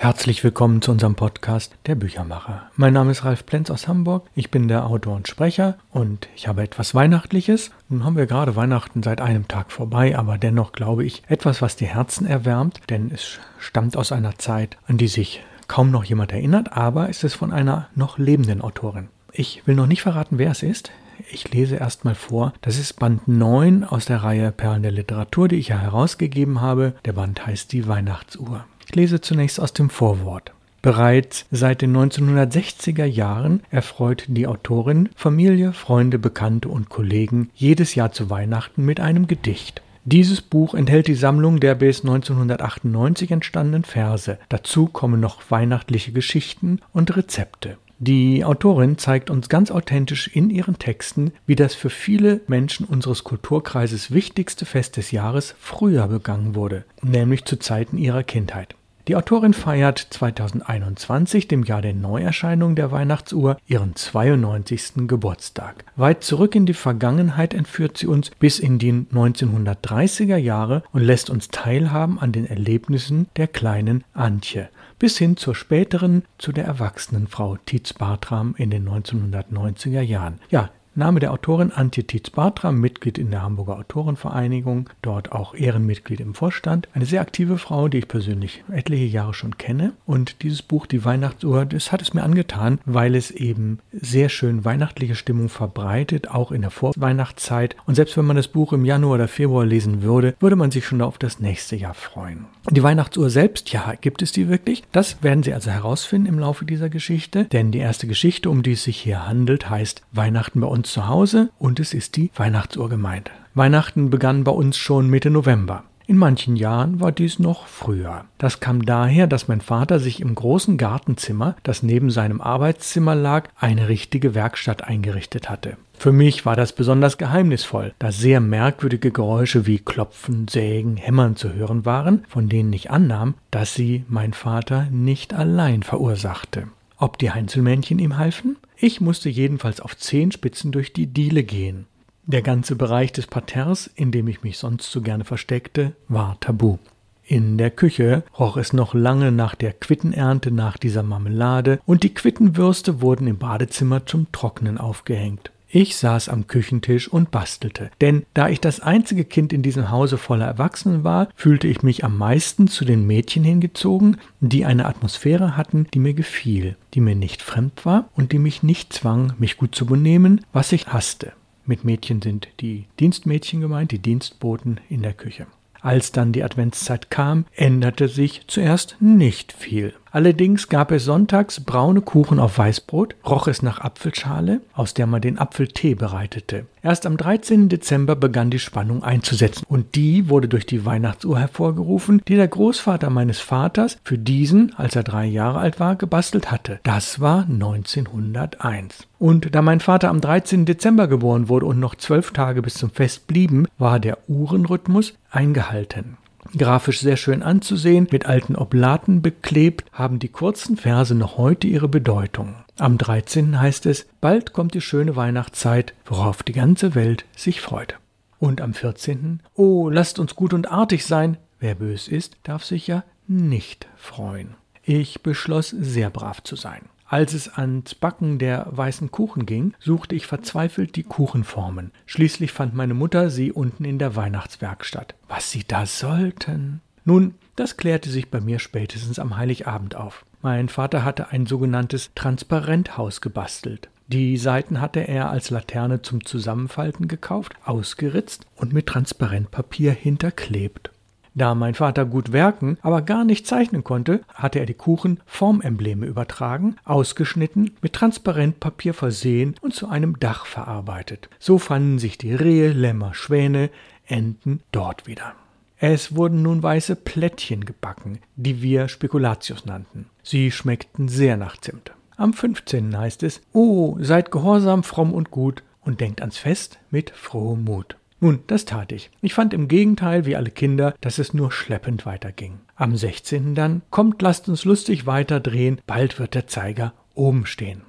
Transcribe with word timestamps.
Herzlich 0.00 0.44
willkommen 0.44 0.80
zu 0.80 0.92
unserem 0.92 1.16
Podcast 1.16 1.74
Der 1.86 1.96
Büchermacher. 1.96 2.70
Mein 2.76 2.92
Name 2.92 3.10
ist 3.10 3.24
Ralf 3.24 3.44
Plenz 3.44 3.68
aus 3.68 3.88
Hamburg. 3.88 4.28
Ich 4.36 4.48
bin 4.48 4.68
der 4.68 4.86
Autor 4.86 5.16
und 5.16 5.26
Sprecher 5.26 5.76
und 5.90 6.28
ich 6.36 6.46
habe 6.46 6.62
etwas 6.62 6.94
Weihnachtliches. 6.94 7.72
Nun 7.88 8.04
haben 8.04 8.16
wir 8.16 8.26
gerade 8.26 8.54
Weihnachten 8.54 9.02
seit 9.02 9.20
einem 9.20 9.48
Tag 9.48 9.72
vorbei, 9.72 10.16
aber 10.16 10.38
dennoch 10.38 10.70
glaube 10.70 11.04
ich 11.04 11.24
etwas, 11.26 11.62
was 11.62 11.74
die 11.74 11.88
Herzen 11.88 12.28
erwärmt, 12.28 12.80
denn 12.90 13.10
es 13.12 13.40
stammt 13.58 13.96
aus 13.96 14.12
einer 14.12 14.38
Zeit, 14.38 14.78
an 14.86 14.98
die 14.98 15.08
sich 15.08 15.42
kaum 15.66 15.90
noch 15.90 16.04
jemand 16.04 16.30
erinnert, 16.30 16.74
aber 16.74 17.08
es 17.08 17.24
ist 17.24 17.34
von 17.34 17.52
einer 17.52 17.88
noch 17.96 18.18
lebenden 18.18 18.60
Autorin. 18.60 19.08
Ich 19.32 19.66
will 19.66 19.74
noch 19.74 19.88
nicht 19.88 20.02
verraten, 20.02 20.38
wer 20.38 20.52
es 20.52 20.62
ist. 20.62 20.92
Ich 21.28 21.52
lese 21.52 21.74
erstmal 21.74 22.14
vor. 22.14 22.52
Das 22.60 22.78
ist 22.78 23.00
Band 23.00 23.26
9 23.26 23.82
aus 23.82 24.04
der 24.04 24.22
Reihe 24.22 24.52
Perlen 24.52 24.84
der 24.84 24.92
Literatur, 24.92 25.48
die 25.48 25.56
ich 25.56 25.68
ja 25.68 25.78
herausgegeben 25.78 26.60
habe. 26.60 26.94
Der 27.04 27.14
Band 27.14 27.44
heißt 27.44 27.72
Die 27.72 27.88
Weihnachtsuhr. 27.88 28.64
Ich 28.88 28.94
lese 28.94 29.20
zunächst 29.20 29.60
aus 29.60 29.74
dem 29.74 29.90
Vorwort. 29.90 30.52
Bereits 30.80 31.44
seit 31.50 31.82
den 31.82 31.94
1960er 31.94 33.04
Jahren 33.04 33.60
erfreut 33.70 34.24
die 34.28 34.46
Autorin 34.46 35.10
Familie, 35.14 35.74
Freunde, 35.74 36.18
Bekannte 36.18 36.70
und 36.70 36.88
Kollegen 36.88 37.50
jedes 37.54 37.94
Jahr 37.96 38.12
zu 38.12 38.30
Weihnachten 38.30 38.86
mit 38.86 38.98
einem 38.98 39.26
Gedicht. 39.26 39.82
Dieses 40.06 40.40
Buch 40.40 40.72
enthält 40.72 41.06
die 41.06 41.16
Sammlung 41.16 41.60
der 41.60 41.74
bis 41.74 42.00
1998 42.00 43.30
entstandenen 43.30 43.84
Verse. 43.84 44.38
Dazu 44.48 44.86
kommen 44.86 45.20
noch 45.20 45.42
weihnachtliche 45.50 46.12
Geschichten 46.12 46.80
und 46.94 47.14
Rezepte. 47.14 47.76
Die 47.98 48.42
Autorin 48.42 48.96
zeigt 48.96 49.28
uns 49.28 49.50
ganz 49.50 49.70
authentisch 49.70 50.28
in 50.28 50.48
ihren 50.48 50.78
Texten, 50.78 51.32
wie 51.46 51.56
das 51.56 51.74
für 51.74 51.90
viele 51.90 52.40
Menschen 52.46 52.86
unseres 52.86 53.22
Kulturkreises 53.22 54.12
wichtigste 54.12 54.64
Fest 54.64 54.96
des 54.96 55.10
Jahres 55.10 55.54
früher 55.60 56.06
begangen 56.06 56.54
wurde, 56.54 56.84
nämlich 57.02 57.44
zu 57.44 57.58
Zeiten 57.58 57.98
ihrer 57.98 58.22
Kindheit. 58.22 58.77
Die 59.08 59.16
Autorin 59.16 59.54
feiert 59.54 59.98
2021, 60.10 61.48
dem 61.48 61.62
Jahr 61.62 61.80
der 61.80 61.94
Neuerscheinung 61.94 62.74
der 62.74 62.90
Weihnachtsuhr, 62.90 63.56
ihren 63.66 63.96
92. 63.96 65.08
Geburtstag. 65.08 65.86
Weit 65.96 66.22
zurück 66.22 66.54
in 66.54 66.66
die 66.66 66.74
Vergangenheit 66.74 67.54
entführt 67.54 67.96
sie 67.96 68.06
uns 68.06 68.30
bis 68.38 68.58
in 68.58 68.78
die 68.78 68.92
1930er 68.92 70.36
Jahre 70.36 70.82
und 70.92 71.00
lässt 71.00 71.30
uns 71.30 71.48
teilhaben 71.48 72.18
an 72.18 72.32
den 72.32 72.44
Erlebnissen 72.44 73.28
der 73.36 73.46
kleinen 73.46 74.04
Antje, 74.12 74.68
bis 74.98 75.16
hin 75.16 75.38
zur 75.38 75.54
späteren, 75.54 76.24
zu 76.36 76.52
der 76.52 76.66
erwachsenen 76.66 77.28
Frau 77.28 77.56
Tietz 77.64 77.94
Bartram 77.94 78.54
in 78.58 78.68
den 78.68 78.86
1990er 78.86 80.02
Jahren. 80.02 80.38
Ja, 80.50 80.68
Name 80.98 81.20
der 81.20 81.32
Autorin 81.32 81.70
Antje 81.70 82.02
Tietz-Bartram, 82.02 82.80
Mitglied 82.80 83.18
in 83.18 83.30
der 83.30 83.42
Hamburger 83.42 83.78
Autorenvereinigung, 83.78 84.90
dort 85.00 85.30
auch 85.30 85.54
Ehrenmitglied 85.54 86.18
im 86.18 86.34
Vorstand. 86.34 86.88
Eine 86.92 87.06
sehr 87.06 87.20
aktive 87.20 87.56
Frau, 87.56 87.86
die 87.86 87.98
ich 87.98 88.08
persönlich 88.08 88.64
etliche 88.68 89.04
Jahre 89.04 89.32
schon 89.32 89.56
kenne. 89.56 89.92
Und 90.06 90.42
dieses 90.42 90.60
Buch, 90.60 90.86
Die 90.86 91.04
Weihnachtsuhr, 91.04 91.66
das 91.66 91.92
hat 91.92 92.02
es 92.02 92.14
mir 92.14 92.24
angetan, 92.24 92.80
weil 92.84 93.14
es 93.14 93.30
eben 93.30 93.78
sehr 93.92 94.28
schön 94.28 94.64
weihnachtliche 94.64 95.14
Stimmung 95.14 95.48
verbreitet, 95.48 96.32
auch 96.32 96.50
in 96.50 96.62
der 96.62 96.72
Vorweihnachtszeit. 96.72 97.76
Und 97.86 97.94
selbst 97.94 98.16
wenn 98.16 98.26
man 98.26 98.36
das 98.36 98.48
Buch 98.48 98.72
im 98.72 98.84
Januar 98.84 99.14
oder 99.14 99.28
Februar 99.28 99.64
lesen 99.64 100.02
würde, 100.02 100.34
würde 100.40 100.56
man 100.56 100.72
sich 100.72 100.84
schon 100.84 101.00
auf 101.00 101.16
das 101.16 101.38
nächste 101.38 101.76
Jahr 101.76 101.94
freuen. 101.94 102.46
Die 102.70 102.82
Weihnachtsuhr 102.82 103.30
selbst, 103.30 103.70
ja, 103.72 103.94
gibt 104.00 104.20
es 104.20 104.32
die 104.32 104.48
wirklich? 104.48 104.82
Das 104.90 105.22
werden 105.22 105.44
Sie 105.44 105.54
also 105.54 105.70
herausfinden 105.70 106.26
im 106.26 106.40
Laufe 106.40 106.64
dieser 106.64 106.88
Geschichte, 106.88 107.44
denn 107.44 107.70
die 107.70 107.78
erste 107.78 108.08
Geschichte, 108.08 108.50
um 108.50 108.64
die 108.64 108.72
es 108.72 108.82
sich 108.82 108.98
hier 108.98 109.28
handelt, 109.28 109.70
heißt 109.70 110.02
Weihnachten 110.10 110.60
bei 110.60 110.66
uns 110.66 110.87
zu 110.92 111.08
Hause 111.08 111.50
und 111.58 111.80
es 111.80 111.94
ist 111.94 112.16
die 112.16 112.30
Weihnachtsuhr 112.36 112.88
gemeint. 112.88 113.30
Weihnachten 113.54 114.10
begann 114.10 114.44
bei 114.44 114.52
uns 114.52 114.76
schon 114.76 115.08
Mitte 115.08 115.30
November. 115.30 115.84
In 116.08 116.16
manchen 116.16 116.56
Jahren 116.56 117.00
war 117.00 117.12
dies 117.12 117.38
noch 117.38 117.66
früher. 117.66 118.24
Das 118.38 118.60
kam 118.60 118.86
daher, 118.86 119.26
dass 119.26 119.46
mein 119.46 119.60
Vater 119.60 119.98
sich 119.98 120.22
im 120.22 120.34
großen 120.34 120.78
Gartenzimmer, 120.78 121.54
das 121.64 121.82
neben 121.82 122.10
seinem 122.10 122.40
Arbeitszimmer 122.40 123.14
lag, 123.14 123.50
eine 123.58 123.90
richtige 123.90 124.34
Werkstatt 124.34 124.84
eingerichtet 124.84 125.50
hatte. 125.50 125.76
Für 125.98 126.12
mich 126.12 126.46
war 126.46 126.56
das 126.56 126.72
besonders 126.72 127.18
geheimnisvoll, 127.18 127.92
da 127.98 128.10
sehr 128.10 128.40
merkwürdige 128.40 129.10
Geräusche 129.10 129.66
wie 129.66 129.80
Klopfen, 129.80 130.48
Sägen, 130.48 130.96
Hämmern 130.96 131.36
zu 131.36 131.52
hören 131.52 131.84
waren, 131.84 132.24
von 132.28 132.48
denen 132.48 132.72
ich 132.72 132.90
annahm, 132.90 133.34
dass 133.50 133.74
sie 133.74 134.06
mein 134.08 134.32
Vater 134.32 134.86
nicht 134.90 135.34
allein 135.34 135.82
verursachte. 135.82 136.68
Ob 136.96 137.18
die 137.18 137.32
Heinzelmännchen 137.32 137.98
ihm 137.98 138.16
halfen? 138.16 138.56
Ich 138.80 139.00
musste 139.00 139.28
jedenfalls 139.28 139.80
auf 139.80 139.96
Zehenspitzen 139.96 140.70
durch 140.70 140.92
die 140.92 141.08
Diele 141.08 141.42
gehen. 141.42 141.86
Der 142.26 142.42
ganze 142.42 142.76
Bereich 142.76 143.10
des 143.10 143.26
Parterres, 143.26 143.90
in 143.96 144.12
dem 144.12 144.28
ich 144.28 144.44
mich 144.44 144.56
sonst 144.56 144.92
so 144.92 145.00
gerne 145.00 145.24
versteckte, 145.24 145.94
war 146.06 146.38
tabu. 146.38 146.78
In 147.24 147.58
der 147.58 147.72
Küche 147.72 148.22
roch 148.38 148.56
es 148.56 148.72
noch 148.72 148.94
lange 148.94 149.32
nach 149.32 149.56
der 149.56 149.72
Quittenernte, 149.72 150.52
nach 150.52 150.76
dieser 150.76 151.02
Marmelade, 151.02 151.80
und 151.86 152.04
die 152.04 152.14
Quittenwürste 152.14 153.00
wurden 153.00 153.26
im 153.26 153.38
Badezimmer 153.38 154.06
zum 154.06 154.30
Trocknen 154.30 154.78
aufgehängt. 154.78 155.50
Ich 155.70 155.96
saß 155.96 156.30
am 156.30 156.46
Küchentisch 156.46 157.08
und 157.08 157.30
bastelte, 157.30 157.90
denn 158.00 158.24
da 158.32 158.48
ich 158.48 158.58
das 158.58 158.80
einzige 158.80 159.26
Kind 159.26 159.52
in 159.52 159.62
diesem 159.62 159.90
Hause 159.90 160.16
voller 160.16 160.46
Erwachsenen 160.46 161.04
war, 161.04 161.28
fühlte 161.34 161.68
ich 161.68 161.82
mich 161.82 162.04
am 162.04 162.16
meisten 162.16 162.68
zu 162.68 162.86
den 162.86 163.06
Mädchen 163.06 163.44
hingezogen, 163.44 164.16
die 164.40 164.64
eine 164.64 164.86
Atmosphäre 164.86 165.58
hatten, 165.58 165.86
die 165.92 165.98
mir 165.98 166.14
gefiel, 166.14 166.76
die 166.94 167.02
mir 167.02 167.14
nicht 167.14 167.42
fremd 167.42 167.84
war 167.84 168.08
und 168.14 168.32
die 168.32 168.38
mich 168.38 168.62
nicht 168.62 168.94
zwang, 168.94 169.34
mich 169.38 169.58
gut 169.58 169.74
zu 169.74 169.84
benehmen, 169.84 170.40
was 170.54 170.72
ich 170.72 170.86
hasste. 170.86 171.32
Mit 171.66 171.84
Mädchen 171.84 172.22
sind 172.22 172.48
die 172.60 172.86
Dienstmädchen 172.98 173.60
gemeint, 173.60 173.92
die 173.92 173.98
Dienstboten 173.98 174.80
in 174.88 175.02
der 175.02 175.12
Küche. 175.12 175.46
Als 175.82 176.12
dann 176.12 176.32
die 176.32 176.42
Adventszeit 176.42 177.10
kam, 177.10 177.44
änderte 177.54 178.08
sich 178.08 178.42
zuerst 178.46 178.96
nicht 179.00 179.52
viel. 179.52 179.92
Allerdings 180.10 180.68
gab 180.68 180.90
es 180.90 181.04
sonntags 181.04 181.60
braune 181.60 182.00
Kuchen 182.00 182.40
auf 182.40 182.58
Weißbrot, 182.58 183.14
roch 183.26 183.48
es 183.48 183.62
nach 183.62 183.80
Apfelschale, 183.80 184.60
aus 184.74 184.94
der 184.94 185.06
man 185.06 185.20
den 185.20 185.38
Apfeltee 185.38 185.94
bereitete. 185.94 186.66
Erst 186.82 187.06
am 187.06 187.16
13. 187.16 187.68
Dezember 187.68 188.16
begann 188.16 188.50
die 188.50 188.58
Spannung 188.58 189.02
einzusetzen 189.02 189.64
und 189.68 189.94
die 189.94 190.28
wurde 190.28 190.48
durch 190.48 190.64
die 190.64 190.86
Weihnachtsuhr 190.86 191.38
hervorgerufen, 191.38 192.22
die 192.28 192.36
der 192.36 192.48
Großvater 192.48 193.10
meines 193.10 193.40
Vaters 193.40 193.98
für 194.04 194.16
diesen, 194.16 194.74
als 194.76 194.96
er 194.96 195.02
drei 195.02 195.26
Jahre 195.26 195.58
alt 195.58 195.80
war, 195.80 195.96
gebastelt 195.96 196.50
hatte. 196.50 196.80
Das 196.84 197.20
war 197.20 197.44
1901. 197.44 199.06
Und 199.18 199.54
da 199.54 199.62
mein 199.62 199.80
Vater 199.80 200.08
am 200.08 200.20
13. 200.20 200.64
Dezember 200.64 201.08
geboren 201.08 201.48
wurde 201.48 201.66
und 201.66 201.80
noch 201.80 201.96
zwölf 201.96 202.30
Tage 202.30 202.62
bis 202.62 202.74
zum 202.74 202.90
Fest 202.90 203.26
blieben, 203.26 203.66
war 203.76 204.00
der 204.00 204.18
Uhrenrhythmus 204.28 205.14
eingehalten. 205.30 206.16
Grafisch 206.56 207.00
sehr 207.00 207.16
schön 207.16 207.42
anzusehen, 207.42 208.08
mit 208.10 208.26
alten 208.26 208.56
Oblaten 208.56 209.22
beklebt, 209.22 209.84
haben 209.92 210.18
die 210.18 210.28
kurzen 210.28 210.76
Verse 210.76 211.14
noch 211.14 211.36
heute 211.36 211.66
ihre 211.66 211.88
Bedeutung. 211.88 212.54
Am 212.78 212.96
13. 212.96 213.60
heißt 213.60 213.86
es, 213.86 214.06
bald 214.20 214.52
kommt 214.52 214.74
die 214.74 214.80
schöne 214.80 215.16
Weihnachtszeit, 215.16 215.94
worauf 216.06 216.42
die 216.42 216.52
ganze 216.52 216.94
Welt 216.94 217.24
sich 217.36 217.60
freut. 217.60 217.98
Und 218.38 218.60
am 218.60 218.72
14. 218.72 219.40
Oh, 219.54 219.90
lasst 219.90 220.18
uns 220.18 220.36
gut 220.36 220.54
und 220.54 220.70
artig 220.70 221.04
sein, 221.04 221.36
wer 221.58 221.74
bös 221.74 222.08
ist, 222.08 222.36
darf 222.44 222.64
sich 222.64 222.86
ja 222.86 223.02
nicht 223.26 223.88
freuen. 223.96 224.54
Ich 224.84 225.22
beschloss, 225.22 225.70
sehr 225.70 226.08
brav 226.08 226.42
zu 226.42 226.56
sein. 226.56 226.82
Als 227.10 227.32
es 227.32 227.48
ans 227.48 227.94
Backen 227.94 228.38
der 228.38 228.66
weißen 228.70 229.10
Kuchen 229.10 229.46
ging, 229.46 229.72
suchte 229.80 230.14
ich 230.14 230.26
verzweifelt 230.26 230.94
die 230.94 231.04
Kuchenformen. 231.04 231.90
Schließlich 232.04 232.52
fand 232.52 232.74
meine 232.74 232.92
Mutter 232.92 233.30
sie 233.30 233.50
unten 233.50 233.86
in 233.86 233.98
der 233.98 234.14
Weihnachtswerkstatt. 234.14 235.14
Was 235.26 235.50
sie 235.50 235.64
da 235.66 235.86
sollten. 235.86 236.82
Nun, 237.06 237.34
das 237.56 237.78
klärte 237.78 238.10
sich 238.10 238.30
bei 238.30 238.40
mir 238.40 238.58
spätestens 238.58 239.18
am 239.18 239.38
Heiligabend 239.38 239.96
auf. 239.96 240.26
Mein 240.42 240.68
Vater 240.68 241.02
hatte 241.02 241.30
ein 241.30 241.46
sogenanntes 241.46 242.10
Transparenthaus 242.14 243.22
gebastelt. 243.22 243.88
Die 244.08 244.36
Seiten 244.36 244.80
hatte 244.80 245.00
er 245.00 245.30
als 245.30 245.48
Laterne 245.48 246.02
zum 246.02 246.26
Zusammenfalten 246.26 247.08
gekauft, 247.08 247.54
ausgeritzt 247.64 248.44
und 248.56 248.74
mit 248.74 248.86
Transparentpapier 248.86 249.92
hinterklebt. 249.92 250.90
Da 251.38 251.54
mein 251.54 251.76
Vater 251.76 252.04
gut 252.04 252.32
werken, 252.32 252.78
aber 252.82 253.00
gar 253.00 253.24
nicht 253.24 253.46
zeichnen 253.46 253.84
konnte, 253.84 254.22
hatte 254.34 254.58
er 254.58 254.66
die 254.66 254.74
Kuchen 254.74 255.20
Formembleme 255.24 256.04
übertragen, 256.04 256.74
ausgeschnitten, 256.84 257.76
mit 257.80 257.92
Transparentpapier 257.92 258.92
versehen 258.92 259.54
und 259.60 259.72
zu 259.72 259.88
einem 259.88 260.18
Dach 260.18 260.46
verarbeitet. 260.46 261.28
So 261.38 261.58
fanden 261.58 262.00
sich 262.00 262.18
die 262.18 262.34
Rehe, 262.34 262.72
Lämmer, 262.72 263.14
Schwäne, 263.14 263.70
Enten 264.08 264.62
dort 264.72 265.06
wieder. 265.06 265.34
Es 265.76 266.16
wurden 266.16 266.42
nun 266.42 266.60
weiße 266.60 266.96
Plättchen 266.96 267.64
gebacken, 267.64 268.18
die 268.34 268.60
wir 268.60 268.88
Spekulatius 268.88 269.64
nannten. 269.64 270.06
Sie 270.24 270.50
schmeckten 270.50 271.06
sehr 271.06 271.36
nach 271.36 271.56
Zimt. 271.56 271.92
Am 272.16 272.32
15. 272.32 272.98
heißt 272.98 273.22
es, 273.22 273.42
Oh, 273.52 273.96
seid 274.00 274.32
gehorsam, 274.32 274.82
fromm 274.82 275.14
und 275.14 275.30
gut 275.30 275.62
und 275.82 276.00
denkt 276.00 276.20
ans 276.20 276.36
Fest 276.36 276.80
mit 276.90 277.10
frohem 277.10 277.62
Mut. 277.62 277.96
Nun, 278.20 278.40
das 278.46 278.64
tat 278.64 278.92
ich. 278.92 279.10
Ich 279.20 279.34
fand 279.34 279.54
im 279.54 279.68
Gegenteil, 279.68 280.26
wie 280.26 280.36
alle 280.36 280.50
Kinder, 280.50 280.94
dass 281.00 281.18
es 281.18 281.34
nur 281.34 281.52
schleppend 281.52 282.04
weiterging. 282.04 282.58
Am 282.74 282.96
16. 282.96 283.54
dann, 283.54 283.82
kommt, 283.90 284.20
lasst 284.22 284.48
uns 284.48 284.64
lustig 284.64 285.06
weiterdrehen, 285.06 285.80
bald 285.86 286.18
wird 286.18 286.34
der 286.34 286.46
Zeiger 286.46 286.94
oben 287.14 287.46
stehen. 287.46 287.82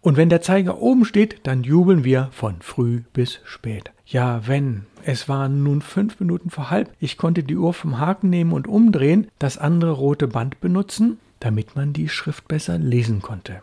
Und 0.00 0.16
wenn 0.16 0.28
der 0.28 0.40
Zeiger 0.40 0.80
oben 0.80 1.04
steht, 1.04 1.40
dann 1.44 1.64
jubeln 1.64 2.04
wir 2.04 2.28
von 2.30 2.56
früh 2.60 3.02
bis 3.12 3.40
spät. 3.44 3.90
Ja, 4.04 4.46
wenn. 4.46 4.86
Es 5.04 5.28
waren 5.28 5.64
nun 5.64 5.82
fünf 5.82 6.20
Minuten 6.20 6.50
vor 6.50 6.70
halb. 6.70 6.92
Ich 7.00 7.16
konnte 7.16 7.42
die 7.42 7.56
Uhr 7.56 7.74
vom 7.74 7.98
Haken 7.98 8.30
nehmen 8.30 8.52
und 8.52 8.68
umdrehen, 8.68 9.28
das 9.40 9.58
andere 9.58 9.92
rote 9.92 10.28
Band 10.28 10.60
benutzen. 10.60 11.18
damit 11.40 11.76
man 11.76 11.92
die 11.92 12.08
Schrift 12.08 12.48
besser 12.48 12.78
lesen 12.78 13.20
konnte. 13.20 13.60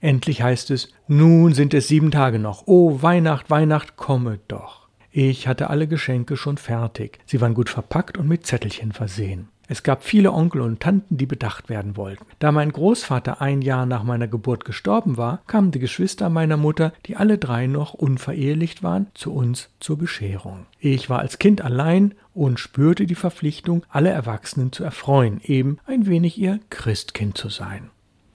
Endlich 0.00 0.42
heißt 0.42 0.70
es, 0.70 0.90
nun 1.08 1.54
sind 1.54 1.72
es 1.72 1.88
sieben 1.88 2.10
Tage 2.10 2.38
noch. 2.38 2.64
Oh, 2.66 3.00
Weihnacht, 3.00 3.48
Weihnacht, 3.48 3.96
komme 3.96 4.38
doch. 4.48 4.85
Ich 5.18 5.48
hatte 5.48 5.70
alle 5.70 5.88
Geschenke 5.88 6.36
schon 6.36 6.58
fertig. 6.58 7.20
Sie 7.24 7.40
waren 7.40 7.54
gut 7.54 7.70
verpackt 7.70 8.18
und 8.18 8.28
mit 8.28 8.46
Zettelchen 8.46 8.92
versehen. 8.92 9.48
Es 9.66 9.82
gab 9.82 10.04
viele 10.04 10.30
Onkel 10.30 10.60
und 10.60 10.80
Tanten, 10.80 11.16
die 11.16 11.24
bedacht 11.24 11.70
werden 11.70 11.96
wollten. 11.96 12.26
Da 12.38 12.52
mein 12.52 12.70
Großvater 12.70 13.40
ein 13.40 13.62
Jahr 13.62 13.86
nach 13.86 14.02
meiner 14.02 14.28
Geburt 14.28 14.66
gestorben 14.66 15.16
war, 15.16 15.40
kamen 15.46 15.70
die 15.70 15.78
Geschwister 15.78 16.28
meiner 16.28 16.58
Mutter, 16.58 16.92
die 17.06 17.16
alle 17.16 17.38
drei 17.38 17.66
noch 17.66 17.94
unverehelicht 17.94 18.82
waren, 18.82 19.06
zu 19.14 19.32
uns 19.32 19.70
zur 19.80 19.96
Bescherung. 19.96 20.66
Ich 20.80 21.08
war 21.08 21.20
als 21.20 21.38
Kind 21.38 21.62
allein 21.62 22.14
und 22.34 22.60
spürte 22.60 23.06
die 23.06 23.14
Verpflichtung, 23.14 23.86
alle 23.88 24.10
Erwachsenen 24.10 24.70
zu 24.70 24.84
erfreuen, 24.84 25.40
eben 25.42 25.78
ein 25.86 26.04
wenig 26.04 26.36
ihr 26.36 26.60
Christkind 26.68 27.38
zu 27.38 27.48
sein. 27.48 27.88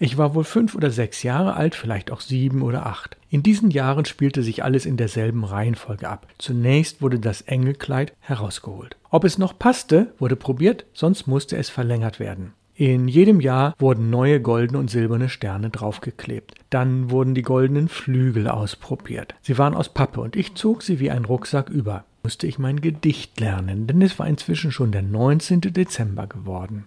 Ich 0.04 0.18
war 0.18 0.34
wohl 0.34 0.46
fünf 0.46 0.74
oder 0.74 0.90
sechs 0.90 1.22
Jahre 1.22 1.56
alt, 1.56 1.76
vielleicht 1.76 2.10
auch 2.10 2.22
sieben 2.22 2.64
oder 2.64 2.88
acht. 2.88 3.18
In 3.30 3.44
diesen 3.44 3.70
Jahren 3.70 4.06
spielte 4.06 4.42
sich 4.42 4.64
alles 4.64 4.88
in 4.88 4.98
derselben 4.98 5.44
Reihenfolge 5.44 6.10
ab. 6.10 6.26
Zunächst 6.40 7.04
wurde 7.04 7.20
das 7.20 7.42
Engelkleid 7.42 8.16
herausgeholt. 8.20 8.98
Ob 9.12 9.26
es 9.26 9.38
noch 9.38 9.60
passte, 9.60 10.16
wurde 10.18 10.36
probiert, 10.36 10.88
sonst 10.94 11.28
musste 11.28 11.56
es 11.56 11.70
verlängert 11.70 12.20
werden. 12.20 12.54
In 12.74 13.08
jedem 13.08 13.42
Jahr 13.42 13.76
wurden 13.78 14.10
neue 14.10 14.42
goldene 14.42 14.80
und 14.80 14.90
silberne 14.90 15.30
Sterne 15.30 15.70
draufgeklebt. 15.70 16.56
Dann 16.72 17.12
wurden 17.12 17.36
die 17.36 17.44
goldenen 17.44 17.88
Flügel 17.88 18.48
ausprobiert. 18.48 19.36
Sie 19.44 19.60
waren 19.60 19.76
aus 19.76 19.90
Pappe 19.90 20.20
und 20.20 20.36
ich 20.36 20.56
zog 20.56 20.82
sie 20.82 21.00
wie 21.00 21.12
ein 21.12 21.26
Rucksack 21.26 21.70
über. 21.70 22.06
Musste 22.24 22.48
ich 22.48 22.58
mein 22.58 22.82
Gedicht 22.82 23.40
lernen, 23.40 23.86
denn 23.86 24.02
es 24.02 24.18
war 24.18 24.26
inzwischen 24.26 24.72
schon 24.72 24.92
der 24.92 25.04
19. 25.04 25.62
Dezember 25.62 26.26
geworden. 26.26 26.86